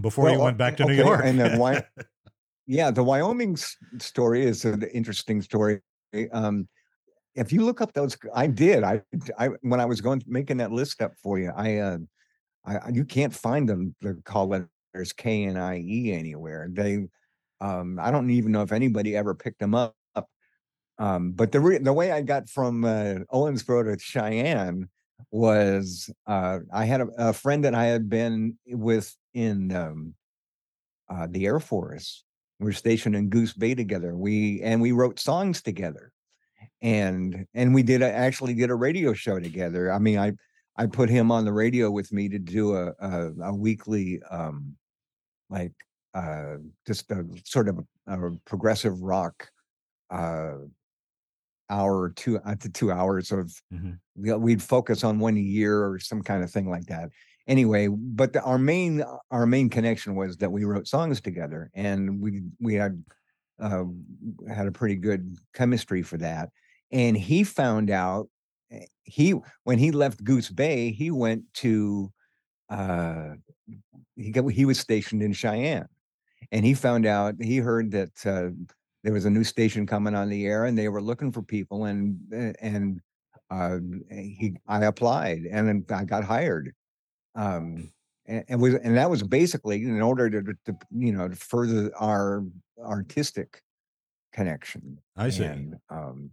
[0.00, 1.22] before well, you went back to okay, New York.
[1.24, 1.84] and then why?
[2.66, 3.56] yeah, the Wyoming
[3.98, 5.80] story is an interesting story.
[6.32, 6.68] Um,
[7.34, 8.82] if you look up those, I did.
[8.82, 9.02] I,
[9.38, 11.98] I when I was going making that list up for you, I, uh,
[12.64, 16.68] I you can't find them the call letters K and I E anywhere.
[16.70, 17.06] They,
[17.60, 19.94] um, I don't even know if anybody ever picked them up.
[20.98, 24.88] Um, but the re- the way I got from uh, Owensboro to Cheyenne
[25.30, 30.14] was uh, I had a, a, friend that I had been with in um,
[31.08, 32.24] uh, the Air Force.
[32.58, 34.14] We were stationed in Goose Bay together.
[34.14, 36.12] We and we wrote songs together
[36.82, 39.92] and and we did a, actually did a radio show together.
[39.92, 40.32] I mean, I
[40.80, 44.74] I put him on the radio with me to do a a, a weekly um
[45.50, 45.72] like
[46.14, 49.50] uh just a sort of a, progressive rock
[50.10, 50.54] uh
[51.68, 54.40] hour two uh, to two hours of mm-hmm.
[54.40, 57.10] we'd focus on one year or some kind of thing like that
[57.46, 62.20] anyway but the, our main our main connection was that we wrote songs together and
[62.22, 63.04] we we had
[63.60, 63.84] uh,
[64.48, 66.48] had a pretty good chemistry for that
[66.90, 68.28] and he found out
[69.04, 72.12] he when he left Goose Bay, he went to
[72.68, 73.30] uh,
[74.16, 75.88] he got, he was stationed in Cheyenne,
[76.52, 78.50] and he found out he heard that uh,
[79.02, 81.86] there was a new station coming on the air, and they were looking for people,
[81.86, 83.00] and eh, and
[83.50, 83.78] uh,
[84.10, 86.72] he I applied, and then I got hired.
[87.34, 87.92] Um,
[88.26, 91.90] and, and was and that was basically in order to, to you know to further
[91.98, 92.44] our
[92.78, 93.62] artistic
[94.32, 94.98] connection.
[95.16, 95.44] I see.
[95.44, 96.30] And, um,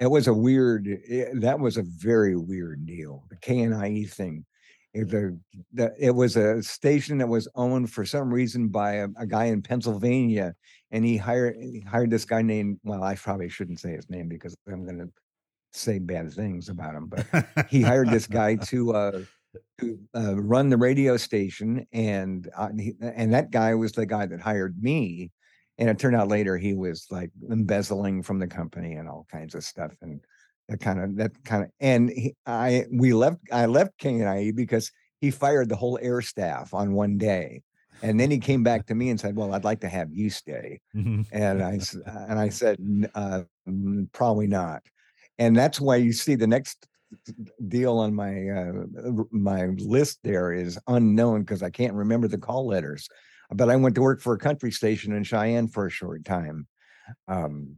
[0.00, 4.44] it was a weird it, eh, that was a very weird deal the knie thing.
[4.92, 5.36] It, the,
[5.72, 9.46] the, it was a station that was owned for some reason by a, a, guy
[9.46, 10.54] in pennsylvania
[10.92, 14.28] and he hired he hired this guy named well i probably shouldn't say his name
[14.28, 15.08] because i'm going to
[15.72, 17.26] say bad things about him but
[17.68, 19.20] he hired this guy to uh
[19.78, 24.26] to uh, run the radio station and uh, he, and that guy was the guy
[24.26, 25.30] that hired me
[25.78, 29.54] and it turned out later he was like embezzling from the company and all kinds
[29.54, 30.20] of stuff and
[30.68, 34.90] that kind of that kind of and he, i we left i left knie because
[35.20, 37.62] he fired the whole air staff on one day
[38.02, 40.30] and then he came back to me and said well i'd like to have you
[40.30, 41.22] stay mm-hmm.
[41.32, 41.78] and i
[42.28, 42.78] and i said
[43.14, 43.42] uh,
[44.12, 44.82] probably not
[45.38, 46.86] and that's why you see the next
[47.68, 48.72] deal on my uh,
[49.30, 53.08] my list there is unknown because i can't remember the call letters
[53.50, 56.66] but I went to work for a country station in Cheyenne for a short time,
[57.28, 57.76] um,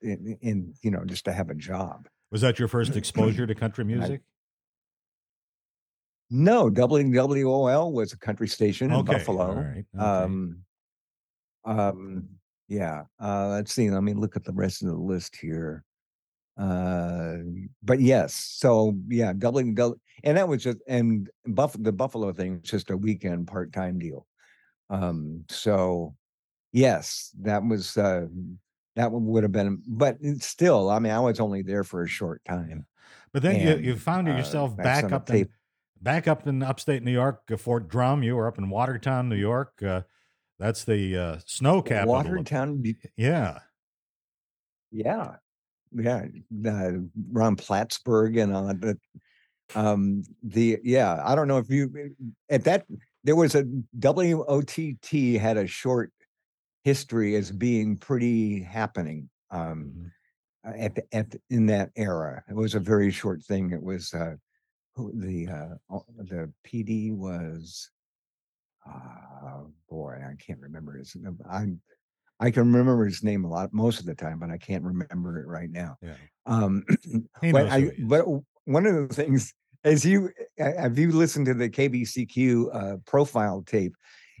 [0.00, 2.08] in, in you know just to have a job.
[2.30, 4.20] Was that your first exposure to country music?
[4.20, 4.24] I,
[6.30, 9.14] no, WWOL was a country station in okay.
[9.14, 9.58] Buffalo.
[9.58, 9.84] Okay.
[9.98, 10.58] Um,
[11.64, 12.28] um,
[12.68, 13.04] yeah.
[13.20, 13.90] Uh, let's see.
[13.90, 15.84] Let me look at the rest of the list here.
[16.58, 17.36] Uh,
[17.84, 19.78] but yes, so yeah, doubling,
[20.24, 23.98] and that was just and Buff the Buffalo thing was just a weekend part time
[23.98, 24.26] deal.
[24.90, 26.14] Um, so
[26.72, 28.26] yes, that was uh,
[28.96, 32.44] that would have been, but still, I mean, I was only there for a short
[32.44, 32.86] time.
[33.32, 35.48] But then and, you you found uh, yourself uh, back up in,
[36.00, 38.22] back up in upstate New York, uh, Fort Drum.
[38.22, 39.82] You were up in Watertown, New York.
[39.82, 40.02] Uh,
[40.58, 42.14] that's the uh, snow capital.
[42.14, 42.82] Watertown,
[43.16, 43.60] yeah,
[44.90, 45.36] yeah,
[45.92, 46.24] yeah.
[46.66, 46.90] Uh,
[47.34, 48.98] around Plattsburgh and all that.
[49.74, 52.14] Um, the yeah, I don't know if you
[52.48, 52.86] at that
[53.24, 53.64] there was a
[53.98, 56.12] WOTT had a short
[56.84, 60.10] history as being pretty happening um,
[60.66, 60.82] mm-hmm.
[60.82, 62.42] at the, at the, in that era.
[62.48, 63.72] It was a very short thing.
[63.72, 64.34] It was uh,
[64.96, 67.90] the uh, the PD was
[68.88, 71.16] uh, boy, I can't remember his.
[71.48, 71.80] I'm
[72.40, 75.40] I can remember his name a lot most of the time, but I can't remember
[75.40, 75.96] it right now.
[76.00, 76.14] Yeah.
[76.46, 76.84] Um,
[77.52, 78.24] but I but
[78.64, 79.52] one of the things
[79.84, 83.94] as you have you listened to the KBCQ uh, profile tape,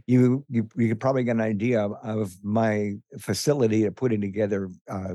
[0.06, 5.14] you, you you probably get an idea of, of my facility at putting together uh,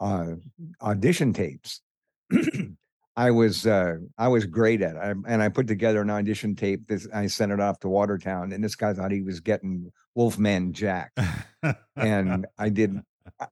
[0.00, 0.34] uh,
[0.82, 1.80] audition tapes.
[3.16, 6.86] I was uh, I was great at it, and I put together an audition tape.
[6.86, 10.72] This I sent it off to Watertown, and this guy thought he was getting Wolfman
[10.72, 11.12] Jack,
[11.96, 13.00] and I did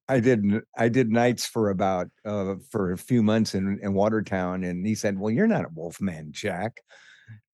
[0.08, 0.44] I did
[0.76, 4.94] I did nights for about uh, for a few months in, in Watertown, and he
[4.94, 6.80] said, "Well, you're not a Wolfman Jack,"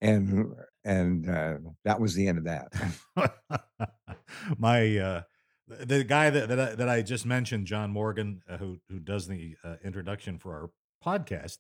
[0.01, 0.53] and
[0.85, 2.69] and uh, that was the end of that.
[4.59, 5.23] My uh,
[5.69, 9.27] the guy that that I, that I just mentioned, John Morgan, uh, who who does
[9.27, 10.71] the uh, introduction for our
[11.05, 11.59] podcast,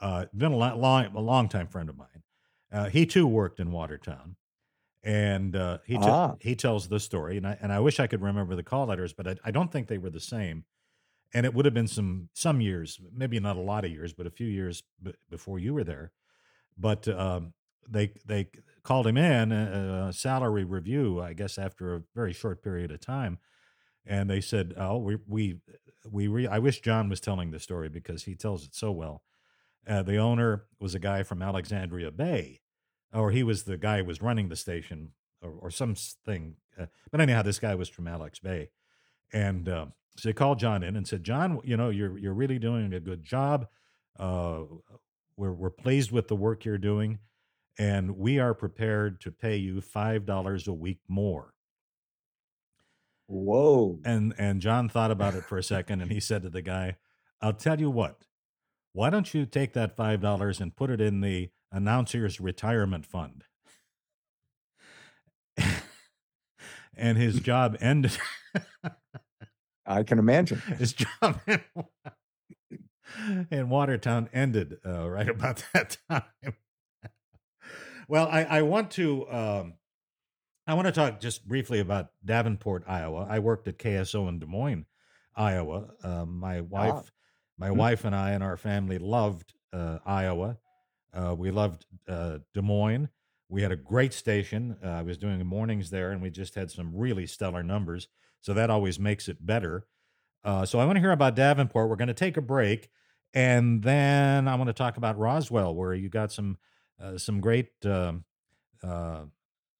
[0.00, 2.90] uh, been a long, a long time friend of mine.
[2.90, 4.36] He too worked in Watertown,
[5.04, 6.34] and uh, he t- ah.
[6.40, 9.12] he tells the story, and I and I wish I could remember the call letters,
[9.12, 10.64] but I, I don't think they were the same.
[11.34, 14.26] And it would have been some some years, maybe not a lot of years, but
[14.26, 16.12] a few years b- before you were there.
[16.76, 17.54] But um,
[17.88, 18.48] they they
[18.82, 23.00] called him in a, a, salary review, I guess, after a very short period of
[23.00, 23.38] time,
[24.06, 25.56] and they said, "Oh, we we
[26.08, 29.22] we re- I wish John was telling the story because he tells it so well."
[29.86, 32.60] Uh, the owner was a guy from Alexandria Bay,
[33.12, 35.10] or he was the guy who was running the station,
[35.42, 36.56] or, or something.
[36.78, 38.70] Uh, but anyhow, this guy was from Alex Bay,
[39.32, 42.58] and uh, so they called John in and said, "John, you know, you're you're really
[42.58, 43.66] doing a good job.
[44.18, 44.62] Uh,
[45.36, 47.18] we're we're pleased with the work you're doing."
[47.78, 51.54] and we are prepared to pay you five dollars a week more.
[53.26, 54.00] Whoa!
[54.04, 56.96] And and John thought about it for a second, and he said to the guy,
[57.40, 58.24] "I'll tell you what.
[58.92, 63.44] Why don't you take that five dollars and put it in the announcer's retirement fund?"
[66.96, 68.16] and his job ended.
[69.84, 71.40] I can imagine his job
[73.50, 76.54] in Watertown ended uh, right about that time.
[78.08, 79.74] Well, I, I want to um,
[80.66, 83.26] I want to talk just briefly about Davenport, Iowa.
[83.28, 84.86] I worked at KSO in Des Moines,
[85.34, 85.88] Iowa.
[86.02, 87.02] Uh, my wife, ah.
[87.58, 87.78] my mm-hmm.
[87.78, 90.58] wife and I and our family loved uh, Iowa.
[91.14, 93.08] Uh, we loved uh, Des Moines.
[93.48, 94.76] We had a great station.
[94.82, 98.08] Uh, I was doing mornings there, and we just had some really stellar numbers.
[98.40, 99.86] So that always makes it better.
[100.44, 101.88] Uh, so I want to hear about Davenport.
[101.88, 102.88] We're going to take a break,
[103.34, 106.58] and then I want to talk about Roswell, where you got some
[107.00, 108.24] uh, some great um,
[108.82, 109.24] uh,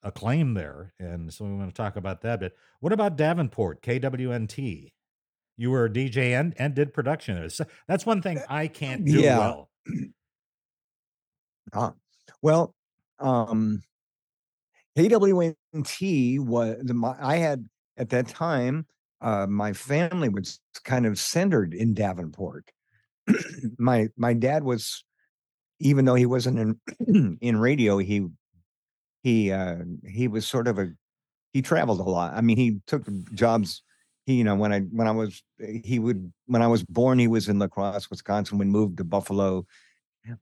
[0.03, 2.41] acclaim there, and so we want to talk about that.
[2.41, 4.93] But what about Davenport KWNT?
[5.57, 7.49] You were a DJ and and did production.
[7.89, 9.39] That's one thing I can't do yeah.
[9.39, 9.71] well.
[11.73, 11.95] Ah,
[12.43, 12.75] well,
[13.19, 13.83] um,
[14.97, 18.87] KWNT was the, my, I had at that time.
[19.21, 22.71] Uh, my family was kind of centered in Davenport.
[23.79, 25.05] my my dad was
[25.79, 26.59] even though he wasn't
[27.07, 28.27] in in radio, he
[29.23, 30.91] he uh, he was sort of a
[31.53, 32.35] he traveled a lot.
[32.35, 33.83] I mean, he took jobs.
[34.27, 37.29] He, you know, when I when I was he would when I was born, he
[37.29, 38.59] was in La Crosse, Wisconsin.
[38.59, 39.67] We moved to Buffalo.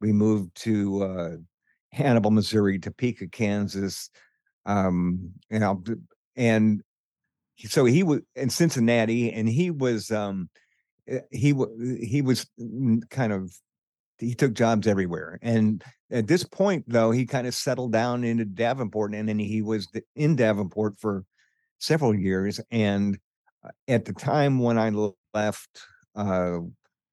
[0.00, 1.30] We moved to uh,
[1.92, 4.10] Hannibal, Missouri, Topeka, Kansas.
[4.66, 5.82] Um, you know,
[6.36, 6.82] and
[7.58, 10.48] so he was in Cincinnati, and he was um,
[11.08, 11.54] eh, he
[12.02, 12.46] he was
[13.10, 13.52] kind of
[14.18, 15.38] he took jobs everywhere.
[15.42, 19.62] And at this point, though, he kind of settled down into Davenport, and then he
[19.62, 21.24] was in Davenport for
[21.78, 22.60] several years.
[22.70, 23.18] And
[23.64, 24.90] uh, at the time when I
[25.34, 25.80] left
[26.14, 26.58] uh,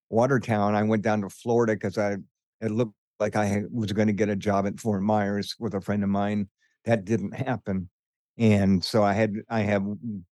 [0.10, 2.18] Watertown, I went down to Florida because I
[2.62, 5.82] it looked like I was going to get a job at Fort Myers with a
[5.82, 6.50] friend of mine.
[6.86, 7.90] That didn't happen,
[8.38, 9.86] and so I had I have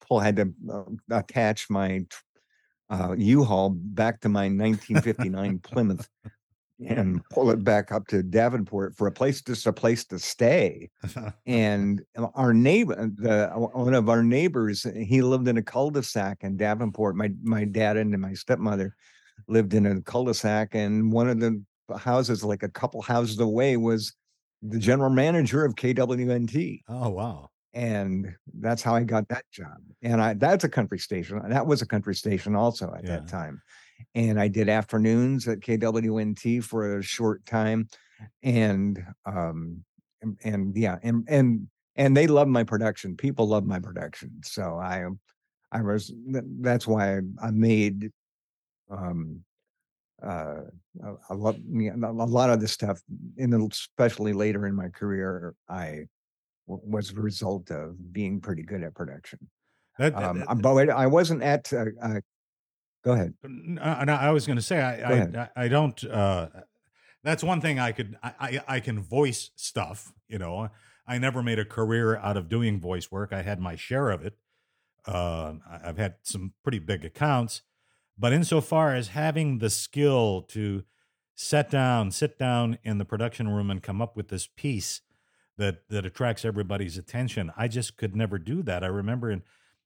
[0.07, 2.05] pull had to uh, attach my
[2.89, 6.07] uh, U-Haul back to my 1959 Plymouth
[6.85, 10.89] and pull it back up to Davenport for a place, just a place to stay.
[11.45, 12.01] and
[12.35, 17.15] our neighbor, the one of our neighbors, he lived in a cul-de-sac in Davenport.
[17.15, 18.95] My my dad and my stepmother
[19.47, 21.63] lived in a cul-de-sac, and one of the
[21.98, 24.13] houses, like a couple houses away, was
[24.62, 26.82] the general manager of KWNT.
[26.88, 27.50] Oh wow!
[27.74, 29.78] And that's how I got that job.
[30.02, 31.41] And I that's a country station.
[31.50, 33.17] That was a country station also at yeah.
[33.17, 33.62] that time
[34.13, 37.88] and I did afternoons at KWNT for a short time,
[38.43, 39.84] and um,
[40.21, 43.15] and, and yeah, and and and they love my production.
[43.15, 45.06] People love my production, so I
[45.71, 46.13] I was
[46.62, 48.12] that's why I, made
[48.89, 49.43] um
[50.23, 50.62] uh
[51.04, 53.01] a, a lot a lot of this stuff
[53.38, 56.07] and especially later in my career I
[56.68, 59.39] was a result of being pretty good at production
[59.99, 62.20] that, um, that, but I wasn't at uh, uh,
[63.05, 63.36] Go ahead.
[63.43, 66.03] No, I was going to say I, I, I don't.
[66.03, 66.47] Uh,
[67.24, 70.11] that's one thing I could I, I can voice stuff.
[70.28, 70.70] You know,
[71.07, 73.32] I never made a career out of doing voice work.
[73.32, 74.34] I had my share of it.
[75.05, 75.53] Uh,
[75.84, 77.61] I've had some pretty big accounts,
[78.18, 80.84] but insofar as having the skill to
[81.36, 85.01] set down, sit down in the production room and come up with this piece
[85.57, 87.51] that that attracts everybody's attention.
[87.57, 88.84] I just could never do that.
[88.84, 89.43] I remember in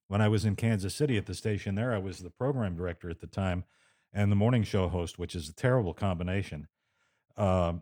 [0.08, 3.10] when I was in Kansas City at the station there, I was the program director
[3.10, 3.64] at the time
[4.14, 6.68] and the morning show host, which is a terrible combination.
[7.38, 7.74] Uh,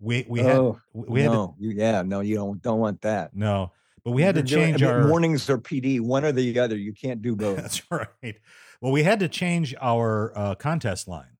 [0.00, 3.00] we we had Oh, we had to, no, you, yeah, no, you don't don't want
[3.02, 3.34] that.
[3.34, 3.70] no,
[4.04, 6.58] but we had to You're doing- change mean, our mornings or PD, one or the
[6.58, 6.76] other.
[6.76, 7.56] You can't do both.
[7.58, 8.36] That's right.
[8.80, 11.36] Well, we had to change our uh, contest line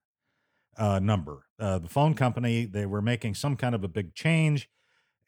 [0.77, 1.47] uh, number.
[1.59, 4.71] Uh, the phone company they were making some kind of a big change,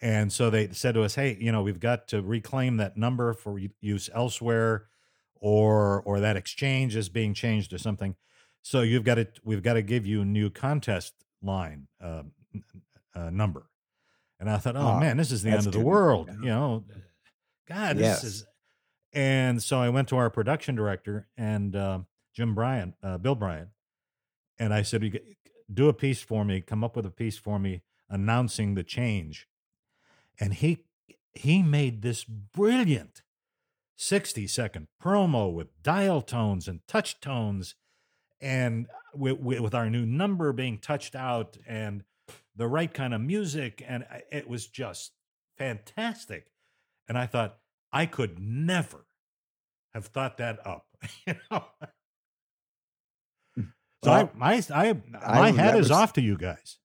[0.00, 3.34] and so they said to us, "Hey, you know, we've got to reclaim that number
[3.34, 4.88] for use elsewhere,
[5.36, 8.16] or or that exchange is being changed or something.
[8.62, 12.24] So you've got to we've got to give you a new contest line uh,
[13.14, 13.70] uh, number."
[14.40, 16.84] And I thought, "Oh Ah, man, this is the end of the world." You know,
[17.68, 18.24] God, this Yes.
[18.24, 18.46] is
[19.12, 21.98] and so I went to our production director and uh,
[22.34, 23.68] Jim Bryan, uh, Bill Bryan,
[24.58, 25.18] and I said,
[25.72, 26.60] "Do a piece for me.
[26.60, 29.48] Come up with a piece for me announcing the change."
[30.40, 30.84] And he
[31.34, 33.22] he made this brilliant
[33.96, 37.74] sixty second promo with dial tones and touch tones,
[38.40, 42.04] and with, with our new number being touched out and
[42.56, 45.12] the right kind of music, and it was just
[45.56, 46.50] fantastic.
[47.08, 47.58] And I thought
[47.92, 49.06] I could never
[49.92, 50.86] have thought that up.
[51.26, 51.64] you know?
[54.04, 54.88] So Well, I, my, I,
[55.20, 56.78] I- my hat is was- off to you guys.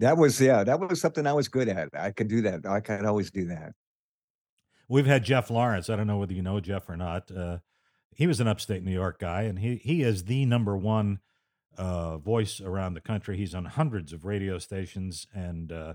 [0.00, 1.88] That was yeah, that was something I was good at.
[1.96, 2.66] I could do that.
[2.66, 3.74] I could always do that.
[4.88, 5.88] We've had Jeff Lawrence.
[5.88, 7.30] I don't know whether you know Jeff or not.
[7.30, 7.58] Uh,
[8.12, 11.20] he was an upstate New York guy, and he he is the number one
[11.78, 13.36] uh, voice around the country.
[13.36, 15.94] He's on hundreds of radio stations and uh,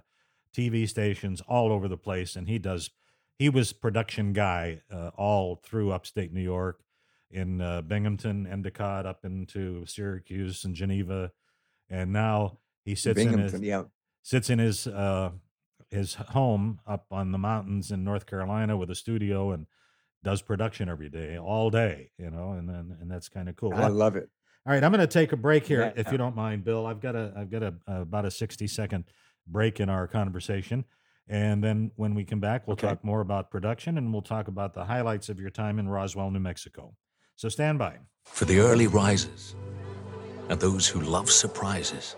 [0.55, 2.89] TV stations all over the place, and he does.
[3.39, 6.81] He was production guy uh, all through upstate New York,
[7.31, 11.31] in uh, Binghamton, Endicott, up into Syracuse and Geneva,
[11.89, 13.83] and now he sits in his yeah.
[14.23, 15.31] sits in his uh
[15.89, 19.65] his home up on the mountains in North Carolina with a studio and
[20.23, 23.73] does production every day, all day, you know, and then and that's kind of cool.
[23.73, 24.29] I Well, love it.
[24.65, 26.85] all right, I'm going to take a break here, if you don't mind, Bill.
[26.85, 29.05] I've got a I've got a, about a 60 second
[29.47, 30.83] break in our conversation,
[31.29, 32.87] and then when we come back, we'll Okay.
[32.87, 36.31] talk more about production and we'll talk about the highlights of your time in Roswell,
[36.31, 36.95] New Mexico.
[37.35, 37.97] So stand by.
[38.25, 39.55] For the early risers
[40.49, 42.15] and those who love surprises.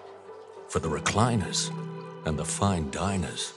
[0.70, 1.70] For the recliners
[2.26, 3.53] and the fine diners.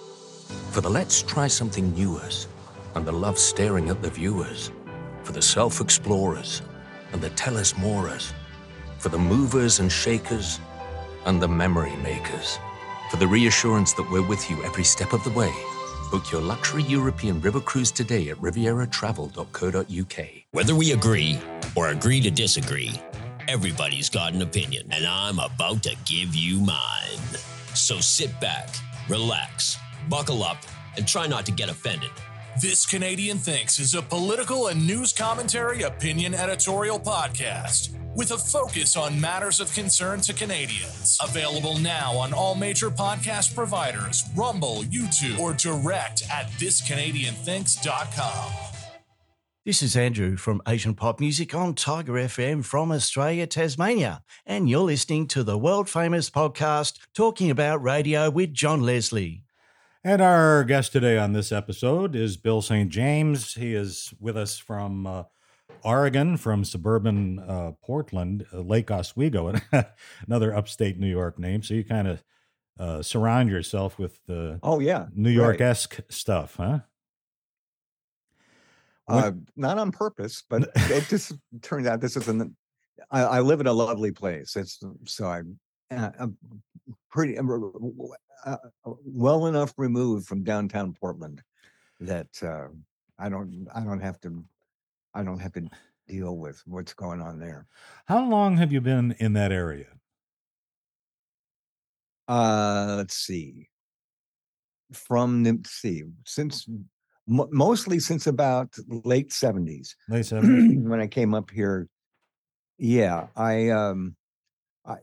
[0.72, 2.48] For the let's try something newers
[2.96, 4.72] and the love staring at the viewers.
[5.22, 6.62] For the self explorers
[7.12, 8.34] and the tell us morers.
[8.98, 10.58] For the movers and shakers
[11.26, 12.58] and the memory makers.
[13.14, 15.54] For the reassurance that we're with you every step of the way.
[16.10, 20.26] Book your luxury European river cruise today at rivieratravel.co.uk.
[20.50, 21.38] Whether we agree
[21.76, 23.00] or agree to disagree,
[23.46, 27.20] everybody's got an opinion, and I'm about to give you mine.
[27.74, 28.70] So sit back,
[29.08, 30.58] relax, buckle up,
[30.96, 32.10] and try not to get offended.
[32.60, 38.96] This Canadian Thinks is a political and news commentary opinion editorial podcast with a focus
[38.96, 41.18] on matters of concern to Canadians.
[41.22, 48.52] Available now on all major podcast providers, Rumble, YouTube, or direct at thiscanadianthinks.com.
[49.64, 54.22] This is Andrew from Asian Pop Music on Tiger FM from Australia, Tasmania.
[54.44, 59.42] And you're listening to the world famous podcast Talking About Radio with John Leslie.
[60.04, 62.90] And our guest today on this episode is Bill St.
[62.90, 63.54] James.
[63.54, 65.22] He is with us from uh,
[65.84, 69.54] Oregon, from suburban uh, Portland, uh, Lake Oswego,
[70.26, 71.62] another upstate New York name.
[71.62, 72.24] So you kind of
[72.78, 75.06] uh, surround yourself with the Oh yeah.
[75.14, 76.80] New York esque stuff, huh?
[79.06, 81.32] Uh, not on purpose, but it just
[81.62, 82.56] turned out this is an.
[83.10, 84.56] I, I live in a lovely place.
[84.56, 85.58] It's so I'm,
[85.90, 86.36] uh, I'm
[87.10, 88.56] pretty uh,
[89.04, 91.42] well enough removed from downtown Portland
[92.00, 92.68] that uh,
[93.18, 94.44] I don't I don't have to
[95.14, 95.68] I don't have to
[96.08, 97.66] deal with what's going on there.
[98.06, 99.86] How long have you been in that area?
[102.28, 103.68] Uh, let's see.
[104.92, 106.68] From the- let's see since
[107.26, 109.96] mo mostly since about late seventies.
[110.08, 110.82] Late 70s?
[110.82, 111.88] when I came up here,
[112.78, 114.16] yeah, I um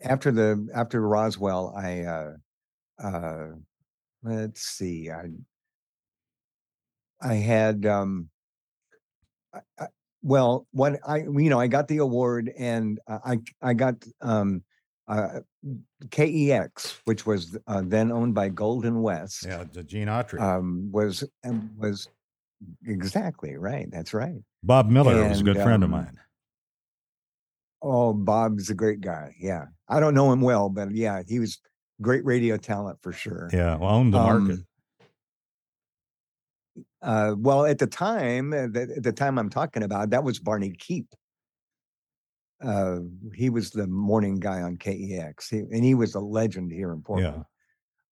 [0.03, 2.34] after the after Roswell, I uh
[3.03, 3.47] uh
[4.24, 5.30] let's see, I
[7.22, 8.30] I had um
[9.80, 9.88] I,
[10.22, 14.63] well, what I you know I got the award and uh, I I got um
[15.07, 15.39] uh
[16.09, 20.41] KEX, which was uh, then owned by Golden West, yeah, the Gene Autry.
[20.41, 22.07] um was um, was
[22.86, 23.88] exactly right.
[23.91, 24.41] That's right.
[24.63, 26.19] Bob Miller was a and, good friend of um, mine.
[27.82, 29.36] Oh, Bob's a great guy.
[29.39, 31.59] Yeah, I don't know him well, but yeah, he was
[32.01, 33.49] great radio talent for sure.
[33.51, 34.65] Yeah, well, owned the um, market.
[37.01, 41.07] Uh, well, at the time, at the time I'm talking about, that was Barney Keep.
[42.63, 42.99] Uh,
[43.33, 47.01] he was the morning guy on KEX, he, and he was a legend here in
[47.01, 47.45] Portland.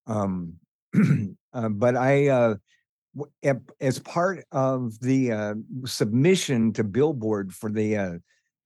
[0.08, 0.14] Yeah.
[0.14, 0.54] Um,
[1.52, 2.54] uh, but I, uh,
[3.80, 8.12] as part of the uh, submission to Billboard for the uh,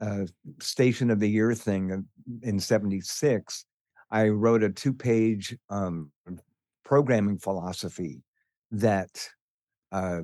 [0.00, 0.24] uh,
[0.60, 2.06] Station of the Year thing
[2.42, 3.66] in '76,
[4.10, 6.10] I wrote a two-page um,
[6.82, 8.22] programming philosophy
[8.70, 9.28] that
[9.94, 10.22] uh,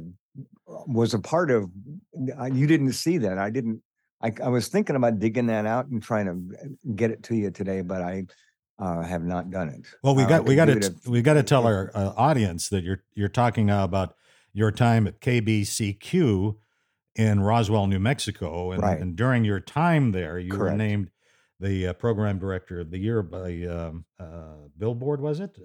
[0.67, 1.71] was a part of.
[2.13, 3.39] You didn't see that.
[3.39, 3.83] I didn't.
[4.23, 7.51] I, I, was thinking about digging that out and trying to get it to you
[7.51, 8.27] today, but I
[8.79, 9.87] uh, have not done it.
[10.03, 12.69] Well, we uh, got uh, we got to we got to tell our uh, audience
[12.71, 14.17] that you're you're talking now about
[14.53, 16.57] your time at KBCQ
[17.15, 19.01] in Roswell, New Mexico, and, right.
[19.01, 20.73] and during your time there, you Correct.
[20.73, 21.11] were named
[21.61, 25.21] the uh, program director of the year by um, uh, Billboard.
[25.21, 25.57] Was it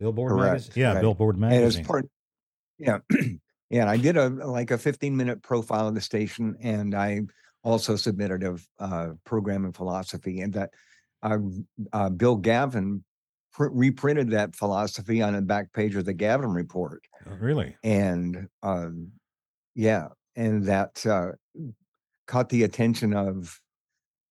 [0.00, 0.52] Billboard Correct.
[0.52, 0.72] magazine?
[0.74, 1.00] Yeah, right.
[1.00, 1.62] Billboard magazine.
[1.64, 2.08] And as part,
[2.78, 2.98] yeah,
[3.70, 3.82] yeah.
[3.82, 7.22] And I did a like a 15 minute profile of the station, and I
[7.62, 8.44] also submitted
[8.78, 10.70] a programming philosophy, and that
[11.22, 11.38] uh,
[11.92, 13.04] uh, Bill Gavin
[13.52, 17.02] pr- reprinted that philosophy on the back page of the Gavin report.
[17.26, 17.76] Oh, really?
[17.82, 19.12] And um,
[19.74, 21.32] yeah, and that uh,
[22.26, 23.60] caught the attention of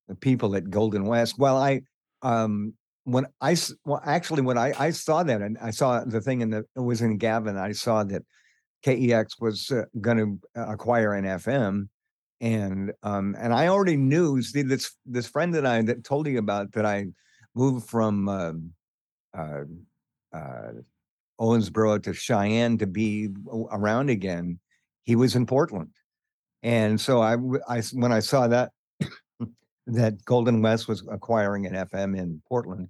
[0.08, 1.38] the people at Golden West.
[1.38, 1.82] Well, I
[2.22, 2.74] um,
[3.08, 3.56] when I
[3.86, 6.82] well actually when I I saw that and I saw the thing in the it
[6.82, 7.58] was in Gavin.
[7.58, 8.24] I saw that
[8.84, 11.88] KEX was uh, going to acquire an FM
[12.42, 16.38] and um and I already knew see this this friend that I that told you
[16.38, 17.08] about that I
[17.56, 18.52] moved from uh,
[19.34, 19.64] uh,
[20.34, 20.72] uh,
[21.40, 23.30] Owensboro to Cheyenne to be
[23.72, 24.60] around again.
[25.04, 25.94] He was in Portland,
[26.62, 27.38] and so I
[27.70, 28.72] I when I saw that
[29.88, 32.90] that Golden West was acquiring an FM in Portland,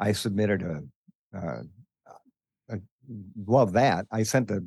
[0.00, 0.82] I submitted a,
[1.36, 1.62] uh,
[2.70, 2.78] a
[3.36, 4.66] well that I sent the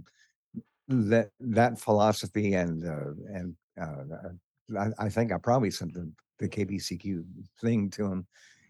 [0.88, 6.10] that that philosophy and uh, and uh, I, I, think I probably sent the,
[6.40, 7.24] the KBCQ
[7.62, 8.28] thing to him.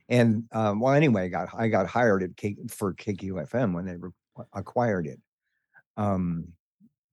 [0.10, 3.96] And um, well, anyway, I got I got hired at K, for KQFM when they
[3.96, 5.20] re- acquired it
[5.98, 6.48] um,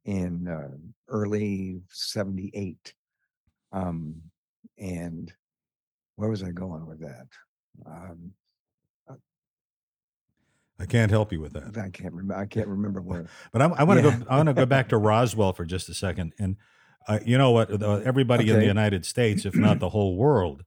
[0.05, 0.77] in uh,
[1.09, 2.95] early '78.
[3.73, 4.15] Um,
[4.79, 5.33] and
[6.17, 7.27] where was I going with that?
[7.85, 8.33] Um,
[10.85, 11.79] I can't help you with that.
[11.79, 12.37] I can't remember.
[12.37, 13.27] I can't remember where.
[13.53, 14.19] But I, I want to yeah.
[14.19, 14.27] go.
[14.29, 16.57] I want to go back to Roswell for just a second, and
[17.09, 17.83] uh, you know what?
[17.83, 18.53] Everybody okay.
[18.53, 20.65] in the United States, if not the whole world,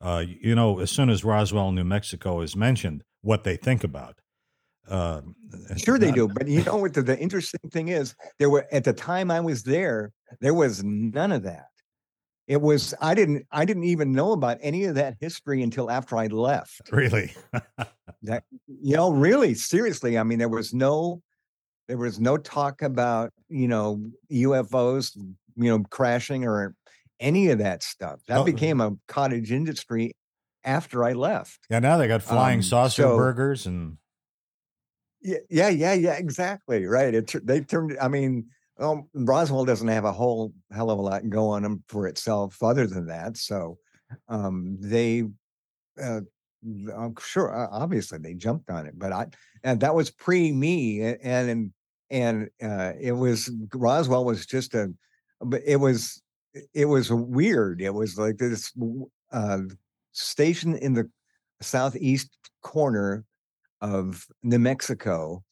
[0.00, 4.20] uh, you know, as soon as Roswell, New Mexico is mentioned, what they think about.
[4.88, 5.22] Uh,
[5.76, 6.28] sure, they not, do.
[6.28, 6.94] But you know what?
[6.94, 10.84] The, the interesting thing is, there were at the time I was there, there was
[10.84, 11.66] none of that.
[12.46, 16.16] It was I didn't I didn't even know about any of that history until after
[16.16, 16.90] I left.
[16.92, 17.32] Really?
[18.22, 20.16] that you know, really seriously.
[20.18, 21.22] I mean, there was no
[21.88, 25.16] there was no talk about you know UFOs
[25.56, 26.74] you know, crashing or
[27.18, 28.20] any of that stuff.
[28.28, 28.44] That oh.
[28.44, 30.14] became a cottage industry
[30.64, 31.58] after I left.
[31.70, 33.96] Yeah, now they got flying um, saucer so, burgers and
[35.22, 36.84] yeah, yeah, yeah, yeah, exactly.
[36.84, 37.14] Right.
[37.14, 37.96] It they turned.
[38.00, 38.46] I mean,
[38.78, 42.86] um, Roswell doesn't have a whole hell of a lot going on for itself other
[42.86, 43.36] than that.
[43.36, 43.78] So
[44.28, 45.24] um, they,
[46.02, 46.20] uh,
[46.96, 49.26] I'm sure, obviously they jumped on it, but I
[49.62, 51.72] and that was pre me, and
[52.10, 54.92] and uh, it was Roswell was just a
[55.40, 56.22] but it was
[56.74, 57.82] it was weird.
[57.82, 58.72] It was like this
[59.32, 59.60] uh,
[60.12, 61.10] station in the
[61.60, 62.30] southeast
[62.62, 63.24] corner
[63.80, 65.42] of New Mexico,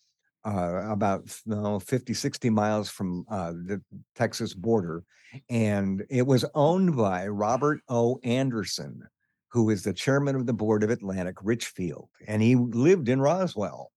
[0.44, 3.82] uh, about no 50, 60 miles from uh, the
[4.14, 5.02] Texas border.
[5.50, 8.20] And it was owned by Robert O.
[8.22, 9.02] Anderson,
[9.48, 12.08] who is the chairman of the board of Atlantic Richfield.
[12.26, 13.90] And he lived in Roswell.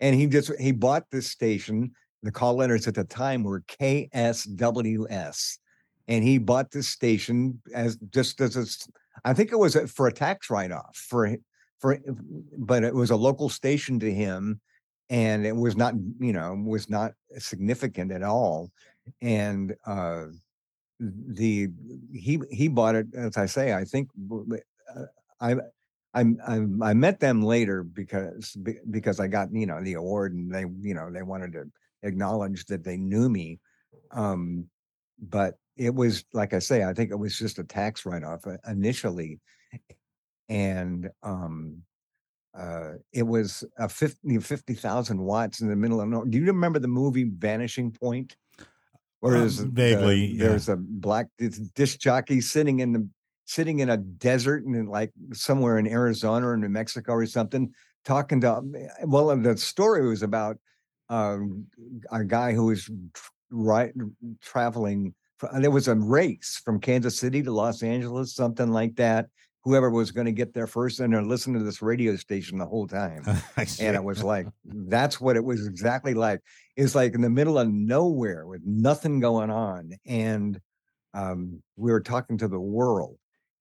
[0.00, 1.92] And he just he bought this station
[2.22, 5.58] the call letters at the time were KSWS.
[6.08, 8.66] And he bought this station as just as a,
[9.28, 11.36] I think it was for a tax write off for,
[11.80, 11.98] for,
[12.58, 14.60] but it was a local station to him
[15.12, 18.72] and it was not, you know, was not significant at all.
[19.20, 20.24] And, uh,
[21.00, 21.68] the
[22.12, 24.08] he he bought it as I say I think
[24.94, 25.02] uh,
[25.40, 25.56] I
[26.14, 28.56] I, I, I met them later because
[28.90, 31.64] because I got you know the award and they you know they wanted to
[32.02, 33.58] acknowledge that they knew me.
[34.12, 34.68] Um,
[35.20, 38.58] but it was like I say, I think it was just a tax write-off uh,
[38.68, 39.40] initially,
[40.48, 41.82] and um,
[42.58, 46.26] uh, it was a 50 50,000 watts in the middle of nowhere.
[46.26, 48.36] Do you remember the movie Vanishing Point?
[49.20, 51.28] Where um, vaguely the, there's a black
[51.74, 53.08] disc jockey sitting in the
[53.44, 57.72] sitting in a desert and like somewhere in Arizona or New Mexico or something,
[58.04, 58.62] talking to.
[59.04, 60.58] Well, the story was about
[61.08, 61.66] um,
[62.10, 62.90] a guy who was
[63.50, 63.92] right
[64.40, 65.14] traveling.
[65.54, 69.26] There was a race from Kansas City to Los Angeles, something like that.
[69.64, 72.66] Whoever was going to get there first, and they're listening to this radio station the
[72.66, 73.24] whole time.
[73.56, 76.40] and it was like, that's what it was exactly like.
[76.76, 79.92] It's like in the middle of nowhere with nothing going on.
[80.04, 80.60] And
[81.14, 83.16] um, we were talking to the world.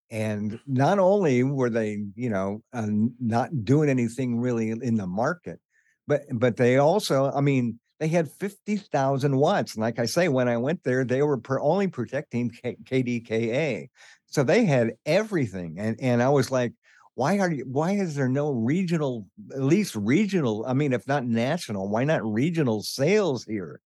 [0.10, 2.88] And not only were they, you know, uh,
[3.20, 5.60] not doing anything really in the market,
[6.06, 9.76] but but they also, I mean, they had 50,000 watts.
[9.76, 13.90] And like I say, when I went there, they were per, only protecting K- KDKA.
[14.32, 15.76] So they had everything.
[15.78, 16.74] And, and I was like,
[17.16, 21.26] why are you, why is there no regional, at least regional, I mean, if not
[21.26, 23.82] national, why not regional sales here?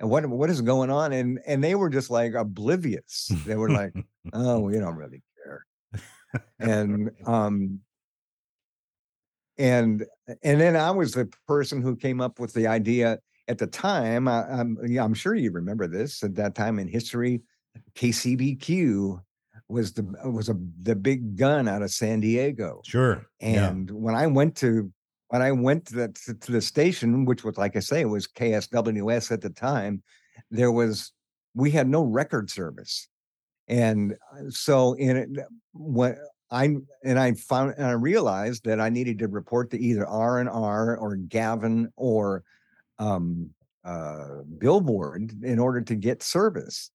[0.00, 1.12] And what, what is going on?
[1.12, 3.30] And, and they were just like oblivious.
[3.46, 3.94] They were like,
[4.32, 5.66] oh, we don't really care.
[6.58, 7.80] And, um,
[9.56, 10.04] and
[10.42, 14.26] and then I was the person who came up with the idea at the time,
[14.26, 16.24] I, am yeah, I'm sure you remember this.
[16.24, 17.42] At that time in history,
[17.94, 19.20] KCBQ
[19.68, 22.80] was the was a the big gun out of San Diego.
[22.84, 23.26] Sure.
[23.40, 23.96] And yeah.
[23.96, 24.92] when I went to
[25.28, 28.28] when I went to the, to, the station, which was like I say, it was
[28.28, 30.02] KSWS at the time,
[30.50, 31.12] there was
[31.54, 33.08] we had no record service,
[33.68, 35.28] and uh, so in it
[35.72, 36.16] when
[36.50, 40.40] I and I found and I realized that I needed to report to either R
[40.40, 42.44] and R or Gavin or
[42.98, 43.50] um,
[43.84, 46.90] uh, billboard in order to get service.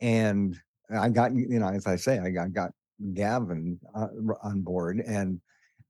[0.00, 0.58] And
[0.94, 2.70] I got, you know, as I say, I got, got
[3.14, 4.08] Gavin uh,
[4.42, 5.00] on board.
[5.00, 5.40] And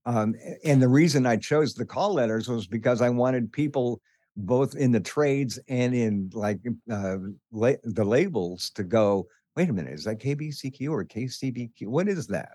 [0.06, 0.34] um,
[0.64, 4.02] and the reason I chose the call letters was because I wanted people
[4.36, 7.16] both in the trades and in like uh,
[7.52, 9.26] la- the labels to go,
[9.56, 11.86] wait a minute, is that KBCQ or KCBQ?
[11.86, 12.50] What is that?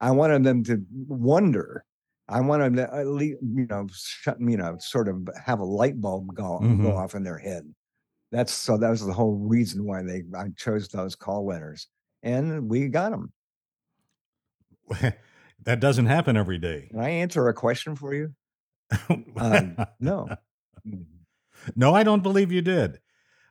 [0.00, 1.84] I wanted them to wonder
[2.28, 5.64] I want them to at least, you know, shut, you know, sort of have a
[5.64, 6.82] light bulb go, mm-hmm.
[6.82, 7.62] go off in their head.
[8.32, 11.86] That's so that was the whole reason why they I chose those call letters,
[12.22, 13.32] and we got them.
[15.64, 16.88] that doesn't happen every day.
[16.90, 18.34] Can I answer a question for you?
[19.36, 20.28] um, no,
[21.76, 22.98] no, I don't believe you did.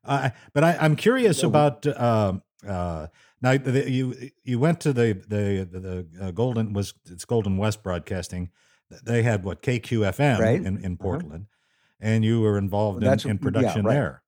[0.04, 1.50] Uh, but I, am curious no.
[1.50, 2.34] about uh,
[2.68, 3.08] uh,
[3.42, 3.58] now.
[3.58, 7.82] The, you you went to the the the, the uh, Golden was it's Golden West
[7.82, 8.52] Broadcasting
[8.90, 10.56] they had what KQFM right.
[10.56, 10.96] in, in uh-huh.
[11.00, 12.08] Portland, uh-huh.
[12.08, 13.94] and you were involved in, in, production yeah, right.
[13.94, 14.22] there.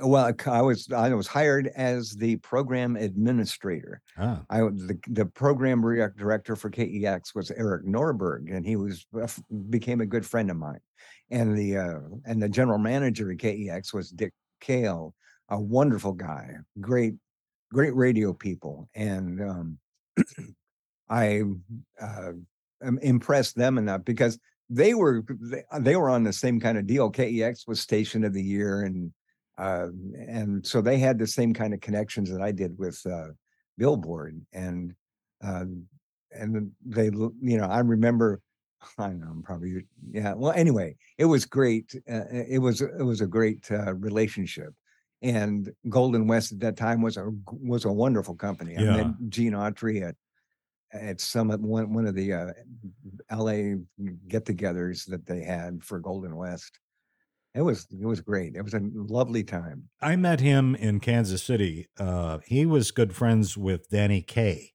[0.00, 4.00] Well, I was I was hired as the program administrator.
[4.16, 4.42] Ah.
[4.48, 5.80] I the, the program
[6.16, 9.06] director for KEX was Eric Norberg, and he was
[9.70, 10.80] became a good friend of mine.
[11.30, 15.14] And the uh, and the general manager at KEX was Dick Kale,
[15.48, 17.14] a wonderful guy, great
[17.72, 19.78] great radio people, and um,
[21.10, 21.42] I
[22.00, 22.32] uh,
[23.02, 24.38] impressed them enough because
[24.70, 25.24] they were
[25.80, 27.10] they were on the same kind of deal.
[27.10, 29.12] KEX was station of the year, and
[29.58, 29.88] uh,
[30.28, 33.28] and so they had the same kind of connections that I did with uh,
[33.76, 34.94] Billboard, and
[35.44, 35.64] uh,
[36.32, 38.40] and they you know I remember
[38.98, 43.20] I know I'm probably yeah well anyway it was great uh, it was it was
[43.20, 44.74] a great uh, relationship
[45.22, 48.74] and Golden West at that time was a was a wonderful company.
[48.74, 48.92] Yeah.
[48.92, 50.14] I met Gene Autry at
[50.92, 52.52] at some one one of the uh,
[53.32, 53.76] LA
[54.28, 56.78] get-togethers that they had for Golden West.
[57.54, 58.54] It was it was great.
[58.54, 59.88] It was a lovely time.
[60.00, 61.88] I met him in Kansas City.
[61.98, 64.74] Uh, he was good friends with Danny Kaye,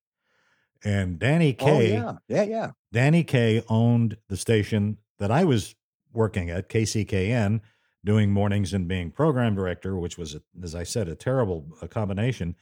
[0.84, 2.72] and Danny oh, Kaye, oh, yeah, yeah, yeah.
[2.92, 5.76] Danny Kaye owned the station that I was
[6.12, 7.62] working at, KCKN,
[8.04, 12.56] doing mornings and being program director, which was, as I said, a terrible combination.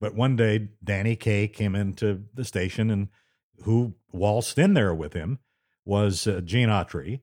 [0.00, 3.08] But one day, Danny Kaye came into the station, and
[3.62, 5.38] who waltzed in there with him
[5.84, 7.20] was uh, Gene Autry.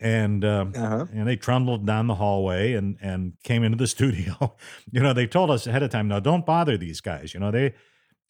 [0.00, 1.06] And um, uh-huh.
[1.12, 4.56] and they trundled down the hallway and and came into the studio.
[4.90, 7.32] you know, they told us ahead of time, now don't bother these guys.
[7.32, 7.74] You know, they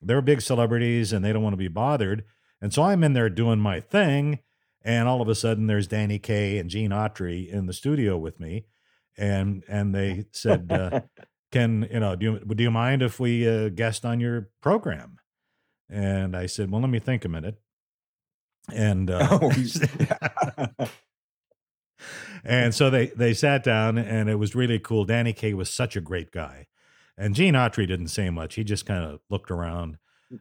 [0.01, 2.25] they're big celebrities and they don't want to be bothered.
[2.61, 4.41] And so I'm in there doing my thing,
[4.83, 8.39] and all of a sudden there's Danny Kaye and Gene Autry in the studio with
[8.39, 8.67] me,
[9.17, 11.01] and and they said, uh,
[11.55, 15.19] can you know do you do you mind if we uh, guest on your program
[15.89, 17.61] and i said well let me think a minute
[18.73, 19.53] and uh, oh,
[22.45, 25.05] and so they they sat down and it was really cool.
[25.05, 26.67] Danny kaye was such a great guy.
[27.17, 28.57] And gene autry didn't say much.
[28.57, 29.99] He just kind of looked around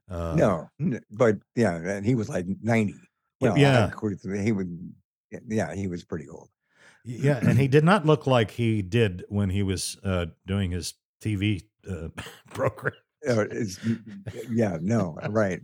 [0.09, 0.69] uh, no
[1.11, 2.95] but yeah and he was like 90
[3.41, 3.91] well, yeah.
[4.41, 4.93] he would
[5.47, 6.49] yeah he was pretty old.
[7.05, 10.93] Yeah, and he did not look like he did when he was uh, doing his
[11.21, 12.07] TV uh,
[12.53, 12.93] program.
[13.27, 13.45] uh,
[14.49, 15.59] yeah, no, right.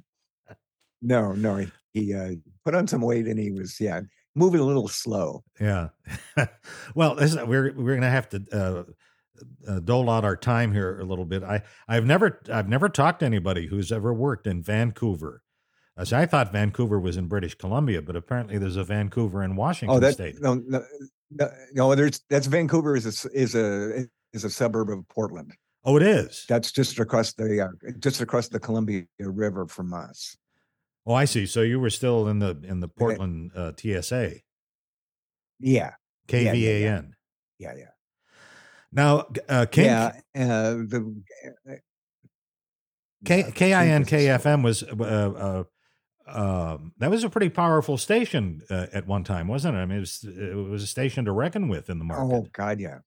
[1.02, 2.32] No, no, he, he uh,
[2.66, 4.02] put on some weight and he was, yeah,
[4.40, 5.44] moving a little slow.
[5.60, 5.90] Yeah.
[6.96, 8.84] well, this, we're we're gonna have to uh,
[9.68, 11.44] uh, dole out our time here a little bit.
[11.44, 15.44] I I've never I've never talked to anybody who's ever worked in Vancouver.
[15.98, 19.98] As I thought Vancouver was in British Columbia, but apparently there's a Vancouver in Washington
[19.98, 20.36] oh, that, State.
[20.40, 20.82] No, no,
[21.30, 25.54] no, no, there's that's Vancouver is a, is a is a suburb of Portland.
[25.84, 26.46] Oh, it is.
[26.48, 30.38] That's just across the uh, just across the Columbia River from us.
[31.06, 31.46] Oh, I see.
[31.46, 34.36] So you were still in the in the Portland uh, TSA.
[35.60, 35.94] Yeah.
[36.28, 36.44] KVAN.
[36.44, 37.02] Yeah, yeah, yeah.
[37.58, 37.86] yeah, yeah.
[38.92, 41.24] Now, uh, King, yeah, uh, the
[41.70, 41.74] uh,
[43.24, 45.64] K, KINKFM was uh, uh,
[46.28, 49.80] um, that was a pretty powerful station uh, at one time, wasn't it?
[49.80, 52.36] I mean, it was, it was a station to reckon with in the market.
[52.36, 53.00] Oh God, yeah.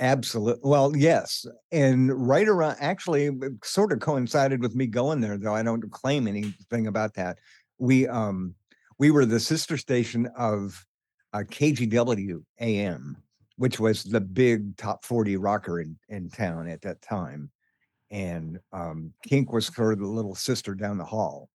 [0.00, 0.60] Absolutely.
[0.62, 1.44] Well, yes.
[1.72, 3.30] And right around, actually,
[3.64, 7.38] sort of coincided with me going there, though I don't claim anything about that.
[7.78, 8.54] We um
[8.98, 10.84] we were the sister station of
[11.32, 13.16] uh, KGW AM,
[13.56, 17.50] which was the big top 40 rocker in, in town at that time.
[18.10, 21.48] And um, Kink was sort of the little sister down the hall.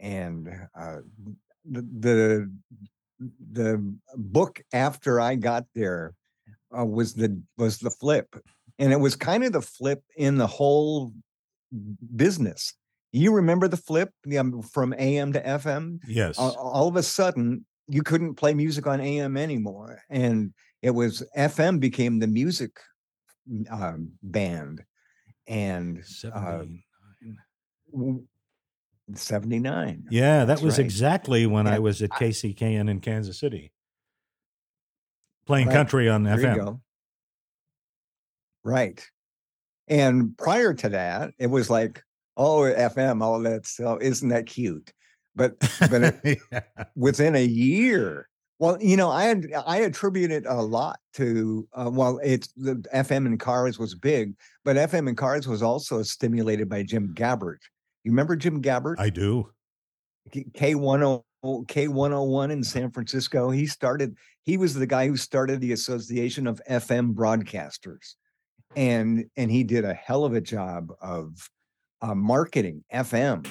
[0.00, 0.98] And uh,
[1.64, 2.52] the, the
[3.52, 6.14] the book after I got there
[6.76, 8.36] uh, was the was the flip,
[8.78, 11.12] and it was kind of the flip in the whole
[12.16, 12.74] business.
[13.12, 15.98] You remember the flip um, from AM to FM?
[16.06, 16.38] Yes.
[16.38, 20.52] Uh, all of a sudden, you couldn't play music on AM anymore, and
[20.82, 22.78] it was FM became the music
[23.70, 24.84] um, band,
[25.48, 26.62] and uh,
[29.14, 30.04] 79.
[30.10, 30.84] Yeah, that That's was right.
[30.84, 31.74] exactly when yeah.
[31.74, 33.72] I was at KCKN in Kansas City
[35.50, 35.74] playing right.
[35.74, 36.80] country on there FM.
[38.62, 39.04] Right.
[39.88, 42.04] And prior to that, it was like,
[42.36, 44.92] oh, FM, oh, that's, oh, isn't that cute?
[45.34, 45.58] But,
[45.90, 46.60] but it, yeah.
[46.94, 48.28] within a year,
[48.60, 52.76] well, you know, I had, I attribute it a lot to uh, well, it's the
[52.94, 54.34] FM in cars was big,
[54.64, 57.58] but FM in cars was also stimulated by Jim Gabbert.
[58.04, 58.96] You remember Jim Gabbert?
[58.98, 59.50] I do.
[60.54, 63.50] K one oh K101 in San Francisco.
[63.50, 68.14] He started, he was the guy who started the Association of FM Broadcasters.
[68.76, 71.50] And and he did a hell of a job of
[72.02, 73.46] uh, marketing FM.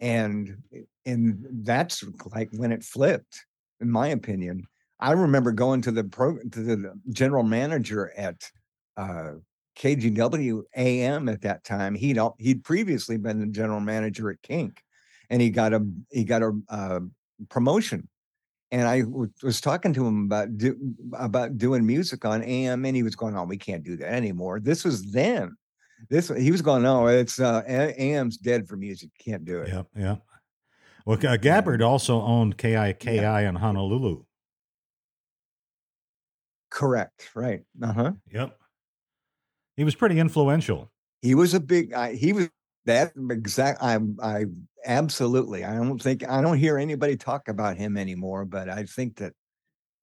[0.00, 0.58] And
[1.04, 2.04] and that's
[2.34, 3.44] like when it flipped,
[3.80, 4.66] in my opinion.
[4.98, 8.50] I remember going to the pro to the general manager at
[8.96, 9.32] uh,
[9.78, 11.94] KGW AM at that time.
[11.94, 14.82] He'd he'd previously been the general manager at Kink,
[15.28, 17.00] and he got a he got a uh,
[17.48, 18.08] promotion.
[18.72, 20.76] And I w- was talking to him about do,
[21.16, 24.60] about doing music on AM, and he was going, "Oh, we can't do that anymore."
[24.60, 25.56] This was then.
[26.10, 29.10] This he was going, "No, it's uh, AM's dead for music.
[29.18, 30.16] Can't do it." Yeah, yeah.
[31.04, 33.48] Well, uh, Gabbert also owned KIKI yeah.
[33.48, 34.24] in Honolulu.
[36.70, 37.30] Correct.
[37.34, 37.62] Right.
[37.80, 38.12] Uh huh.
[38.32, 38.58] Yep.
[39.76, 40.90] He was pretty influential.
[41.22, 41.94] He was a big.
[42.14, 42.48] He was
[42.86, 43.82] that exact.
[43.82, 44.46] I I
[44.86, 45.64] absolutely.
[45.64, 49.32] I don't think I don't hear anybody talk about him anymore, but I think that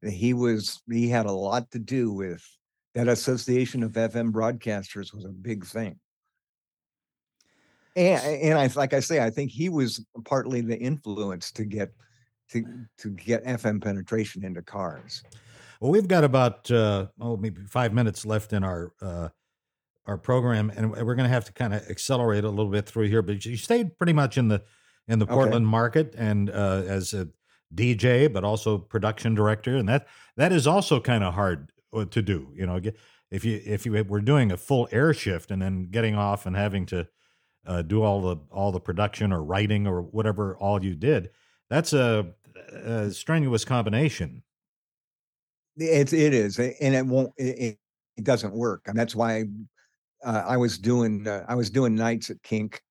[0.02, 2.44] he was he had a lot to do with
[2.94, 6.00] that association of FM broadcasters was a big thing.
[7.96, 11.92] And and I like I say, I think he was partly the influence to get
[12.50, 12.66] to
[13.00, 15.24] to get FM penetration into cars.
[15.80, 19.30] Well, we've got about uh, oh maybe five minutes left in our uh,
[20.06, 23.08] our program, and we're going to have to kind of accelerate a little bit through
[23.08, 23.22] here.
[23.22, 24.64] But you stayed pretty much in the
[25.08, 25.72] in the Portland okay.
[25.72, 27.30] market and uh, as a
[27.74, 32.22] DJ, but also production director, and that that is also kind of hard uh, to
[32.22, 32.50] do.
[32.56, 32.80] You know,
[33.32, 36.56] if you if you were doing a full air shift and then getting off and
[36.56, 37.08] having to
[37.66, 41.30] uh, do all the all the production or writing or whatever all you did,
[41.70, 42.28] that's a,
[42.74, 44.44] a strenuous combination.
[45.78, 47.32] It's it is, and it won't.
[47.38, 47.80] It,
[48.16, 49.46] it doesn't work, and that's why
[50.24, 52.82] uh, I was doing uh, I was doing nights at Kink,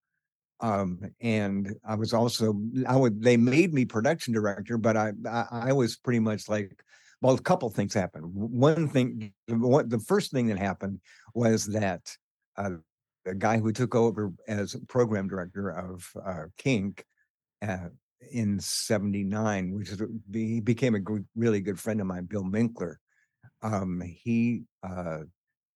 [0.60, 5.46] um, and I was also I would they made me production director, but I I,
[5.50, 6.82] I was pretty much like
[7.22, 8.24] well, a couple things happened.
[8.34, 11.00] One thing, one, the first thing that happened
[11.34, 12.14] was that
[12.56, 12.70] uh,
[13.24, 17.04] the guy who took over as program director of uh, Kink
[17.66, 17.88] uh,
[18.32, 20.02] in '79, which is
[20.32, 21.00] he became a
[21.36, 22.96] really good friend of mine, Bill Minkler.
[23.62, 25.20] Um, he uh,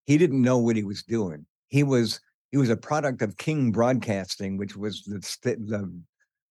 [0.06, 1.46] he didn't know what he was doing.
[1.68, 5.20] He was he was a product of King Broadcasting, which was the
[5.66, 5.92] the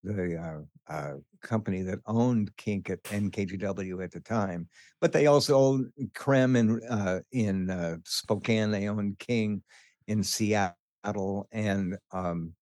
[0.04, 4.68] the uh, uh, company that owned Kink at and KGW at the time.
[5.02, 8.72] But they also owned KREM in uh, in uh, Spokane.
[8.72, 9.64] They owned King
[10.08, 11.48] in Seattle.
[11.52, 12.54] And um,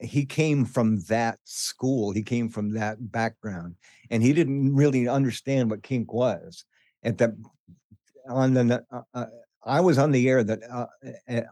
[0.00, 2.12] he came from that school.
[2.12, 3.76] He came from that background,
[4.10, 6.64] and he didn't really understand what kink was.
[7.02, 7.36] At the
[8.28, 9.26] on the uh, uh,
[9.68, 10.86] I was on the air that uh,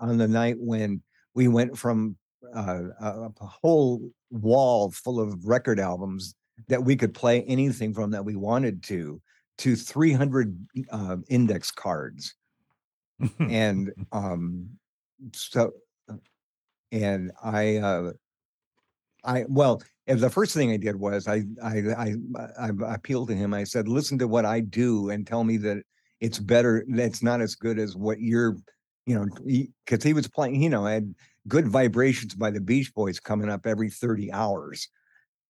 [0.00, 1.02] on the night when
[1.34, 2.16] we went from
[2.54, 6.34] uh, a, whole wall full of record albums
[6.68, 9.20] that we could play anything from that we wanted to
[9.58, 10.58] to 300
[10.90, 12.34] uh, index cards
[13.40, 14.68] and um
[15.32, 15.72] so
[16.92, 18.12] and i uh
[19.26, 22.14] I well, the first thing I did was I, I I
[22.58, 23.52] I appealed to him.
[23.52, 25.82] I said, "Listen to what I do and tell me that
[26.20, 26.84] it's better.
[26.88, 28.56] That's not as good as what you're,
[29.06, 29.26] you know."
[29.84, 31.14] Because he, he, was playing, you know, I had
[31.48, 34.88] good vibrations by the Beach Boys coming up every thirty hours,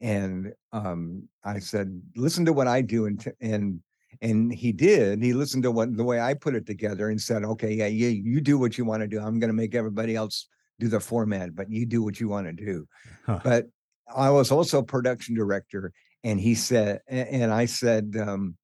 [0.01, 3.81] and um, I said, "Listen to what I do," and and
[4.21, 5.23] and he did.
[5.23, 8.09] He listened to what the way I put it together and said, "Okay, yeah, you
[8.09, 9.21] you do what you want to do.
[9.21, 10.49] I'm going to make everybody else."
[10.79, 12.87] do the format, but you do what you want to do.
[13.25, 13.41] Huh.
[13.43, 13.67] But
[14.15, 15.93] I was also production director,
[16.23, 18.57] and he said, and I said, um,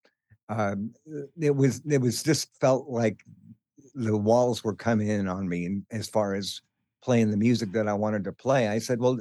[0.58, 0.94] Um,
[1.40, 3.24] it was it was just felt like
[3.94, 6.60] the walls were coming in on me, and as far as
[7.02, 9.18] playing the music that I wanted to play, I said, well.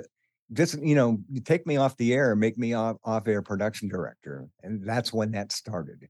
[0.53, 3.88] Just you know, you take me off the air, make me off off air production
[3.88, 6.09] director, and that's when that started.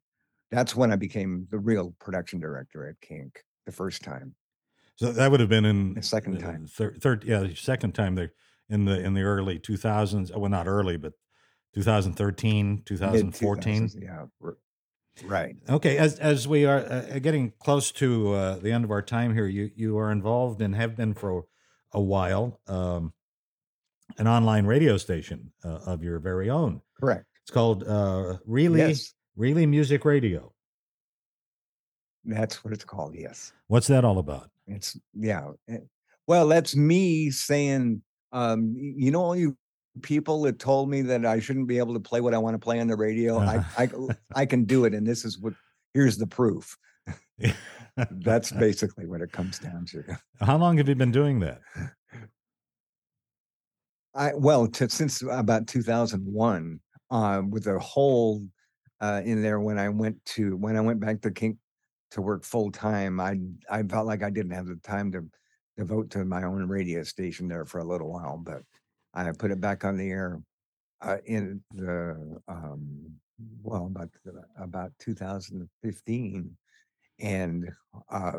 [0.49, 4.33] That's when I became the real production director at Kink the first time.
[4.95, 6.67] So that would have been in the second time.
[6.67, 8.33] Third, third, yeah, second time there
[8.69, 10.35] in the in the early 2000s.
[10.35, 11.13] Well, not early, but
[11.73, 13.89] 2013, 2014.
[13.99, 14.25] Yeah,
[15.25, 15.55] right.
[15.69, 19.33] Okay, as as we are uh, getting close to uh, the end of our time
[19.33, 21.45] here, you you are involved and have been for
[21.93, 22.59] a while.
[22.67, 23.13] Um,
[24.17, 26.81] an online radio station uh, of your very own.
[26.99, 27.25] Correct.
[27.43, 29.13] It's called uh, Really yes.
[29.35, 30.53] Really Music Radio.
[32.25, 33.15] That's what it's called.
[33.15, 33.53] Yes.
[33.67, 34.49] What's that all about?
[34.67, 35.49] It's yeah.
[35.69, 35.77] Eh,
[36.27, 38.01] well, that's me saying,
[38.31, 39.57] um, you know, all you
[40.01, 42.59] people that told me that I shouldn't be able to play what I want to
[42.59, 43.39] play on the radio.
[43.39, 43.89] I, I
[44.35, 45.53] I can do it, and this is what.
[45.93, 46.77] Here's the proof.
[48.11, 50.03] that's basically what it comes down to.
[50.39, 51.59] How long have you been doing that?
[54.13, 56.79] I well, to, since about 2001,
[57.09, 58.41] uh, with a hole
[59.01, 61.57] uh, in there when I went to when I went back to Kink
[62.11, 63.39] to work full time, I
[63.69, 65.25] I felt like I didn't have the time to
[65.77, 68.61] devote to my own radio station there for a little while, but
[69.13, 70.41] I put it back on the air
[71.01, 73.11] uh, in the um,
[73.63, 74.09] well about
[74.57, 76.57] about 2015,
[77.19, 77.69] and
[78.09, 78.31] uh,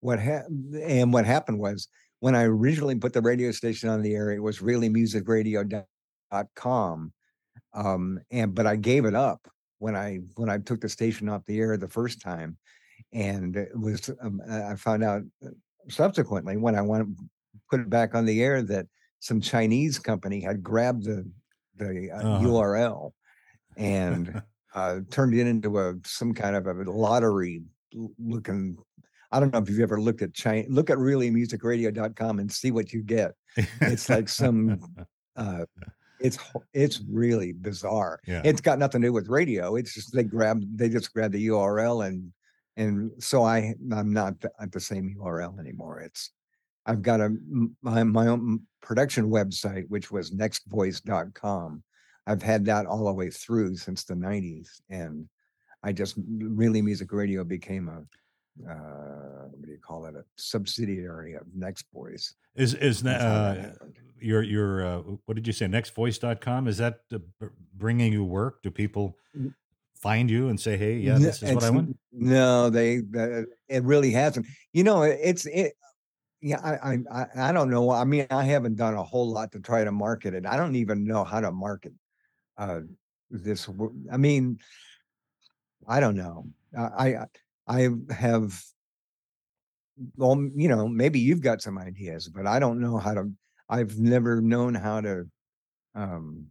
[0.00, 1.88] what happened and what happened was
[2.20, 7.12] when I originally put the radio station on the air, it was really musicradio.com.
[7.74, 9.46] Um, and but I gave it up
[9.78, 12.56] when I when I took the station off the air the first time,
[13.12, 15.50] and it was um, I found out uh,
[15.88, 17.08] subsequently when I went
[17.70, 18.86] put it back on the air that
[19.20, 21.28] some Chinese company had grabbed the
[21.76, 22.46] the uh, uh-huh.
[22.46, 23.12] URL
[23.76, 24.42] and
[24.74, 27.62] uh, turned it into a some kind of a lottery
[28.18, 28.76] looking.
[29.30, 30.64] I don't know if you've ever looked at China.
[30.70, 33.32] Look at reallymusicradio.com and see what you get.
[33.82, 34.80] It's like some
[35.36, 35.64] uh,
[36.20, 36.38] it's
[36.72, 38.20] it's really bizarre.
[38.26, 38.42] Yeah.
[38.44, 39.76] It's got nothing to do with radio.
[39.76, 42.32] It's just they grab they just grab the URL and
[42.76, 46.00] and so I I'm not at the same URL anymore.
[46.00, 46.30] It's
[46.88, 47.36] I've got a
[47.82, 51.82] my, my own production website which was nextvoice.com.
[52.26, 55.28] I've had that all the way through since the 90s and
[55.84, 58.02] I just really music radio became a
[58.68, 60.16] uh, what do you call it?
[60.16, 62.34] A subsidiary of Next Voice.
[62.56, 63.70] Is is that, uh,
[64.20, 65.66] your your uh, what did you say?
[65.66, 67.00] Nextvoice.com is that
[67.76, 68.62] bringing you work?
[68.62, 69.16] Do people
[69.94, 71.96] find you and say, "Hey, yeah, this is what I want"?
[72.12, 72.98] No, they.
[73.16, 74.46] Uh, it really hasn't.
[74.72, 75.74] You know, it's it.
[76.40, 77.90] Yeah, I, I I don't know.
[77.90, 80.46] I mean, I haven't done a whole lot to try to market it.
[80.46, 81.92] I don't even know how to market
[82.58, 82.80] uh,
[83.30, 83.68] this.
[84.12, 84.58] I mean,
[85.86, 86.46] I don't know.
[86.76, 87.24] I
[87.66, 88.62] I have
[90.16, 93.30] well, you know, maybe you've got some ideas, but I don't know how to.
[93.68, 95.24] I've never known how to.
[95.94, 96.46] Um,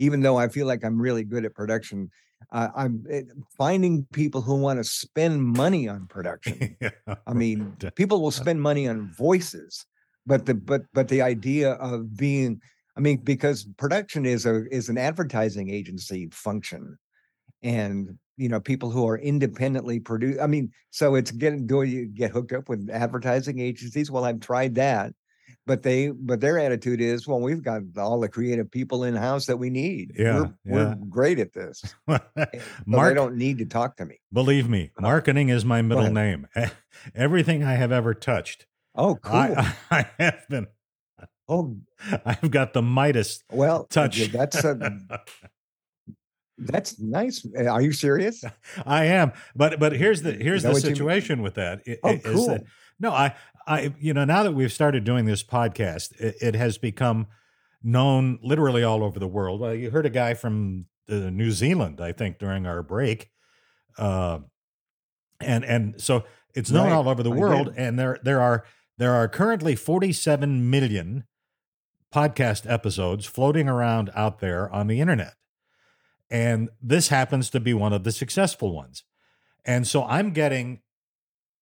[0.00, 2.10] even though I feel like I'm really good at production,
[2.52, 6.76] uh, I'm it, eh, finding people who want to spend money on production.
[6.80, 6.90] yeah.
[7.26, 9.84] I mean, people will spend money on voices,
[10.26, 12.60] but the but but the idea of being,
[12.96, 16.98] I mean, because production is a is an advertising agency function,
[17.62, 22.06] and you know people who are independently produced i mean so it's getting do you
[22.06, 25.12] get hooked up with advertising agencies well i've tried that
[25.68, 29.46] but they but their attitude is well we've got all the creative people in house
[29.46, 30.50] that we need yeah we're, yeah.
[30.64, 35.50] we're great at this Mark, they don't need to talk to me believe me marketing
[35.50, 36.48] is my middle name
[37.14, 38.66] everything i have ever touched
[38.98, 39.36] Oh, cool.
[39.36, 40.66] I, I have been.
[41.48, 41.76] Oh,
[42.26, 44.28] I've got the Midas well, touch.
[44.28, 45.00] That's a,
[46.58, 47.46] that's nice.
[47.56, 48.44] Eh, are you serious?
[48.84, 50.96] I am, but but here's the here's the what you mean?
[50.96, 51.80] situation with that.
[52.02, 52.48] Oh, cool.
[52.48, 52.64] that-
[53.00, 53.36] no, I
[53.68, 57.26] I you know now that we've started doing this podcast, it, it has become
[57.82, 59.60] known literally all over the world.
[59.60, 63.30] Well, you heard a guy from uh, New Zealand, I think, during our break,
[63.98, 64.38] uh,
[65.40, 67.72] and and so it's known Right, all over the world.
[67.76, 68.64] And there there are
[68.96, 71.24] there are currently 47 million
[72.12, 75.34] podcast episodes floating around out there on the internet.
[76.30, 79.04] And this happens to be one of the successful ones.
[79.64, 80.80] And so I'm getting,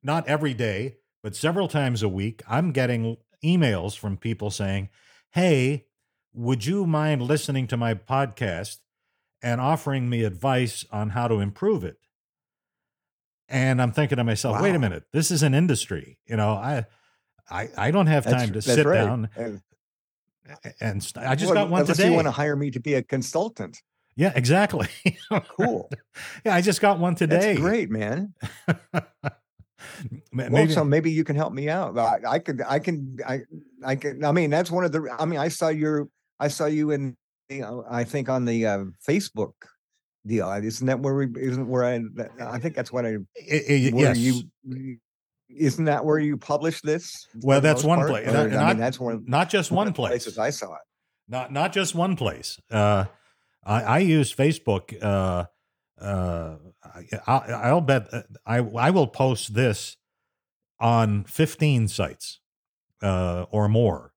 [0.03, 0.97] not every day,
[1.27, 4.91] but several times a week, I'm getting emails from people saying,
[5.33, 5.87] Hey,
[6.33, 8.77] would you mind listening to my podcast
[9.43, 11.97] and offering me advice on how to improve it?
[13.49, 16.21] And I'm thinking to myself, wait a minute, this is an industry.
[16.27, 16.85] You know, I
[17.51, 18.95] I, I don't have That's- time to sit right.
[18.95, 22.11] down Uh, and st- I just well, got one unless today.
[22.11, 23.83] You want to hire me to be a consultant?
[24.15, 24.87] Yeah, exactly.
[25.59, 25.91] Cool.
[26.45, 27.55] yeah, I just got one today.
[27.55, 28.33] That's great, man.
[30.33, 31.99] Ma- Well, Maybe, so maybe you can help me out.
[31.99, 33.41] I, I could, I can, I,
[33.85, 34.25] I can.
[34.25, 35.09] I mean, that's one of the.
[35.19, 36.09] I mean, I saw your,
[36.41, 37.17] I saw you in,
[37.49, 39.53] you know, I think on the uh, Facebook
[40.27, 40.51] deal.
[40.51, 41.29] Isn't that where we?
[41.39, 42.01] Isn't where I?
[42.41, 43.11] I think that's what I.
[43.11, 43.15] I-
[43.69, 44.19] I- Where yes.
[44.19, 44.99] you?
[45.49, 47.13] Isn't that where you publish this?
[47.41, 48.11] well, that's one part?
[48.11, 48.29] place.
[48.29, 49.25] Or, Not, I mean, that's one.
[49.27, 50.25] not just one one place.
[50.25, 50.81] places I saw it.
[51.29, 52.59] Not not just one place.
[52.71, 53.05] Uh,
[53.65, 54.97] I, I use Facebook.
[55.03, 55.45] Uh,
[56.01, 59.97] uh, I, I- I'll bet uh, I I will post this
[60.79, 62.41] on 15 sites
[63.03, 64.13] uh, or more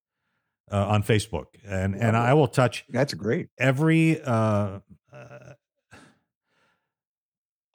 [0.71, 3.47] uh, on Facebook, and and I will touch That's great.
[3.57, 4.79] every uh,
[5.13, 5.53] uh,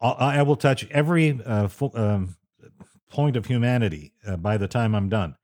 [0.01, 2.37] I I will touch every uh, fu- um,
[3.11, 5.37] point of humanity uh, by the time I'm done,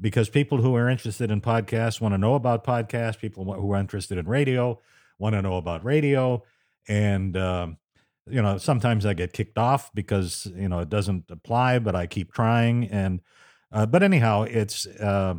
[0.00, 3.18] because people who are interested in podcasts want to know about podcasts.
[3.18, 4.80] People who are interested in radio
[5.18, 6.42] want to know about radio,
[6.88, 7.76] and um,
[8.26, 12.06] you know sometimes I get kicked off because you know it doesn't apply, but I
[12.06, 12.88] keep trying.
[12.88, 13.20] And
[13.72, 14.86] uh, but anyhow, it's.
[14.86, 15.36] Uh,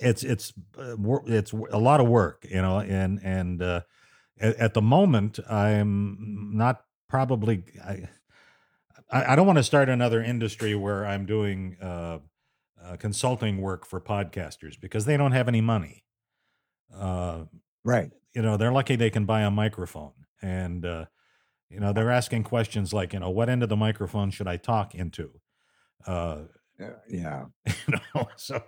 [0.00, 0.94] it's it's uh,
[1.26, 3.80] it's a lot of work, you know, and and uh,
[4.40, 8.08] at, at the moment I'm not probably I
[9.10, 12.18] I don't want to start another industry where I'm doing uh,
[12.82, 16.04] uh, consulting work for podcasters because they don't have any money.
[16.94, 17.44] Uh,
[17.84, 18.10] Right.
[18.34, 21.06] you know, they're lucky they can buy a microphone, and uh,
[21.70, 24.56] you know they're asking questions like, you know, what end of the microphone should I
[24.56, 25.30] talk into?
[26.06, 26.44] Uh,
[26.80, 27.44] Uh, yeah.
[27.66, 28.62] you know, so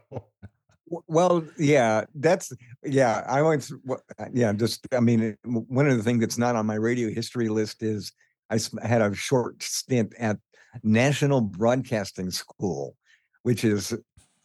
[0.87, 3.25] Well, yeah, that's yeah.
[3.29, 3.73] I always,
[4.33, 7.83] yeah, just I mean, one of the things that's not on my radio history list
[7.83, 8.13] is
[8.51, 10.39] I had a short stint at
[10.83, 12.97] National Broadcasting School,
[13.45, 13.97] which is,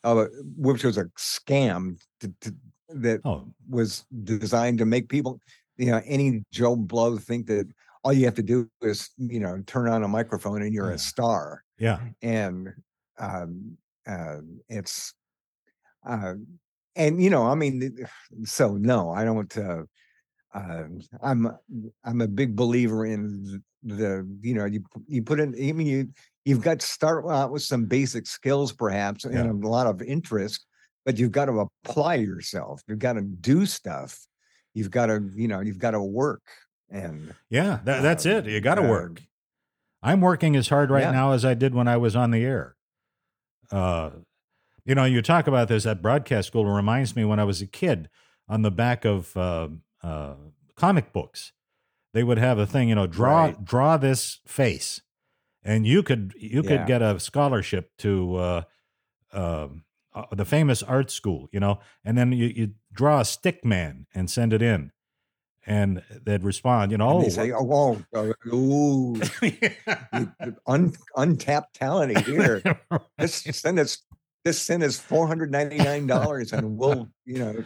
[0.03, 0.25] uh,
[0.55, 2.55] which was a scam to, to,
[2.89, 5.39] that oh was designed to make people,
[5.77, 7.67] you know, any Joe Blow think that
[8.05, 10.95] all you have to do is, you know, turn on a microphone and you're Yeah.
[10.95, 11.63] a star.
[11.79, 12.69] Yeah, and
[13.17, 13.77] um,
[14.07, 14.37] uh,
[14.69, 15.13] it's
[16.07, 16.35] uh,
[16.95, 17.97] and you know i mean
[18.45, 19.83] so no i don't uh,
[20.53, 20.83] uh,
[21.21, 21.51] i'm
[22.05, 26.07] i'm a big believer in the you know you you put in i mean you
[26.45, 29.41] you've got to start out with some basic skills perhaps Yeah.
[29.41, 30.65] and a lot of interest
[31.05, 32.81] but you've got to apply yourself.
[32.87, 34.17] You've got to do stuff.
[34.73, 36.41] You've got to you know you've got to work
[36.89, 37.79] and yeah.
[37.83, 38.43] That, that's it.
[38.45, 39.21] um, You got to work.
[40.03, 41.11] I'm working as hard right Yeah.
[41.11, 42.75] now as I did when I was on the air.
[43.71, 44.11] Uh,
[44.83, 46.67] you know, you talk about this at broadcast school.
[46.69, 48.09] It reminds me when I was a kid
[48.47, 49.69] on the back of uh,
[50.03, 50.35] uh,
[50.75, 51.51] comic books,
[52.13, 53.65] they would have a thing, you know, draw Right.
[53.65, 55.01] draw this face,
[55.63, 56.85] and you could you could Yeah.
[56.85, 58.61] get a scholarship to uh,
[59.33, 59.83] um,
[60.13, 64.05] uh, the famous art school, you know, and then you you draw a stick man
[64.13, 64.91] and send it in,
[65.67, 69.19] and they'd respond, you know, and oh, they say oh, oh, oh ooh,
[70.67, 72.61] un, untapped talent here.
[73.19, 73.97] Just send us
[74.45, 77.63] just send us four hundred ninety nine dollars and we'll you know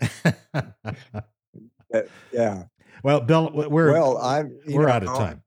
[2.32, 2.64] yeah.
[3.02, 5.42] well, Bill, we're well, I'm we're know, out of time.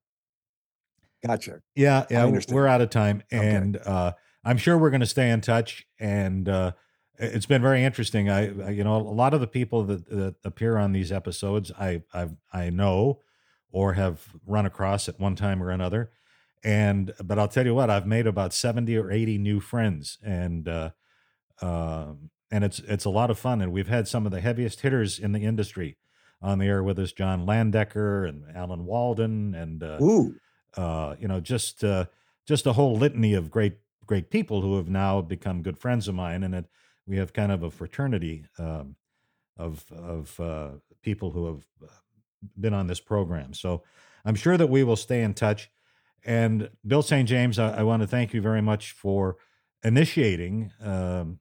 [1.26, 1.62] Gotcha.
[1.76, 3.56] Yeah, yeah, we're out of time, Okay.
[3.56, 5.86] and uh, I'm sure we're going to stay in touch.
[6.00, 6.74] And uh,
[7.18, 8.30] it's been very interesting.
[8.30, 11.72] I, I- you know, a lot of the people that, that appear on these episodes,
[11.80, 13.20] I, I, I know,
[13.72, 16.12] or have run across at one time or another.
[16.64, 20.68] And but I'll tell you what, I've made about seventy or eighty new friends, and
[20.68, 20.90] uh,
[21.62, 23.62] um and it's it's a lot of fun.
[23.62, 25.98] And we've had some of the heaviest hitters in the industry
[26.42, 30.36] on the air with us, John Landecker and Alan Walden, and uh, Ooh,
[30.76, 32.06] uh, you know, just uh,
[32.46, 36.16] just a whole litany of great great people who have now become good friends of
[36.16, 36.66] mine, and it,
[37.08, 38.96] we have kind of a fraternity um,
[39.56, 40.70] of of uh,
[41.02, 41.94] people who have uh,
[42.60, 43.54] been on this program.
[43.54, 43.84] So
[44.26, 45.72] I'm sure that we will stay in touch.
[46.26, 47.28] And Bill St.
[47.28, 49.38] James, I, I want to thank you very much for
[49.84, 51.40] initiating um,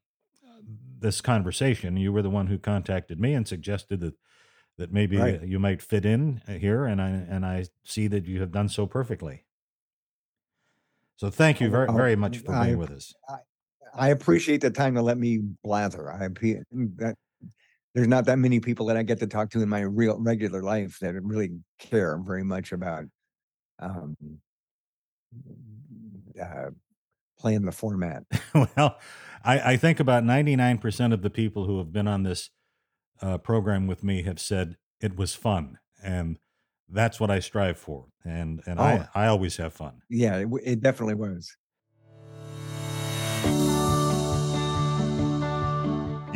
[0.99, 1.97] this conversation.
[1.97, 4.15] You were the one who contacted me and suggested that
[4.79, 5.43] that maybe right.
[5.43, 8.87] you might fit in here, and I and I see that you have done so
[8.87, 9.45] perfectly.
[11.17, 13.15] So thank you very very much for being I, with us.
[13.29, 13.37] I,
[13.97, 16.13] I, appreciate the time to let me blather.
[16.13, 17.17] I that
[17.95, 20.63] there's not that many people that I get to talk to in my real regular
[20.63, 23.05] life that really care very much about
[23.79, 24.17] um,
[26.41, 26.71] uh,
[27.39, 28.25] playing the format.
[28.55, 28.99] well,
[29.45, 32.51] I, I, think about 99% of the people who have been on this
[33.23, 35.79] uh, program with me have said it was fun.
[36.03, 36.39] And
[36.89, 38.07] that's what I strive for.
[38.25, 38.83] And, and oh.
[38.83, 40.03] I, I always have fun.
[40.09, 41.57] Yeah, it, it definitely was.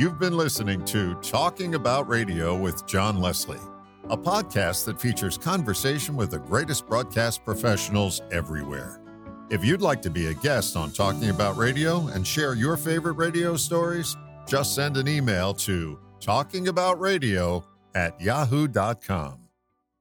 [0.01, 3.61] You've been listening to Talking About Radio with John Leslie,
[4.09, 9.03] a podcast that features conversation with the greatest broadcast professionals everywhere.
[9.51, 13.18] If you'd like to be a guest on Talking About Radio and share your favorite
[13.18, 14.16] radio stories,
[14.48, 17.62] just send an email to talkingaboutradio
[17.94, 19.51] at yahoo.com.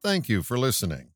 [0.01, 1.08] Thank you for listening.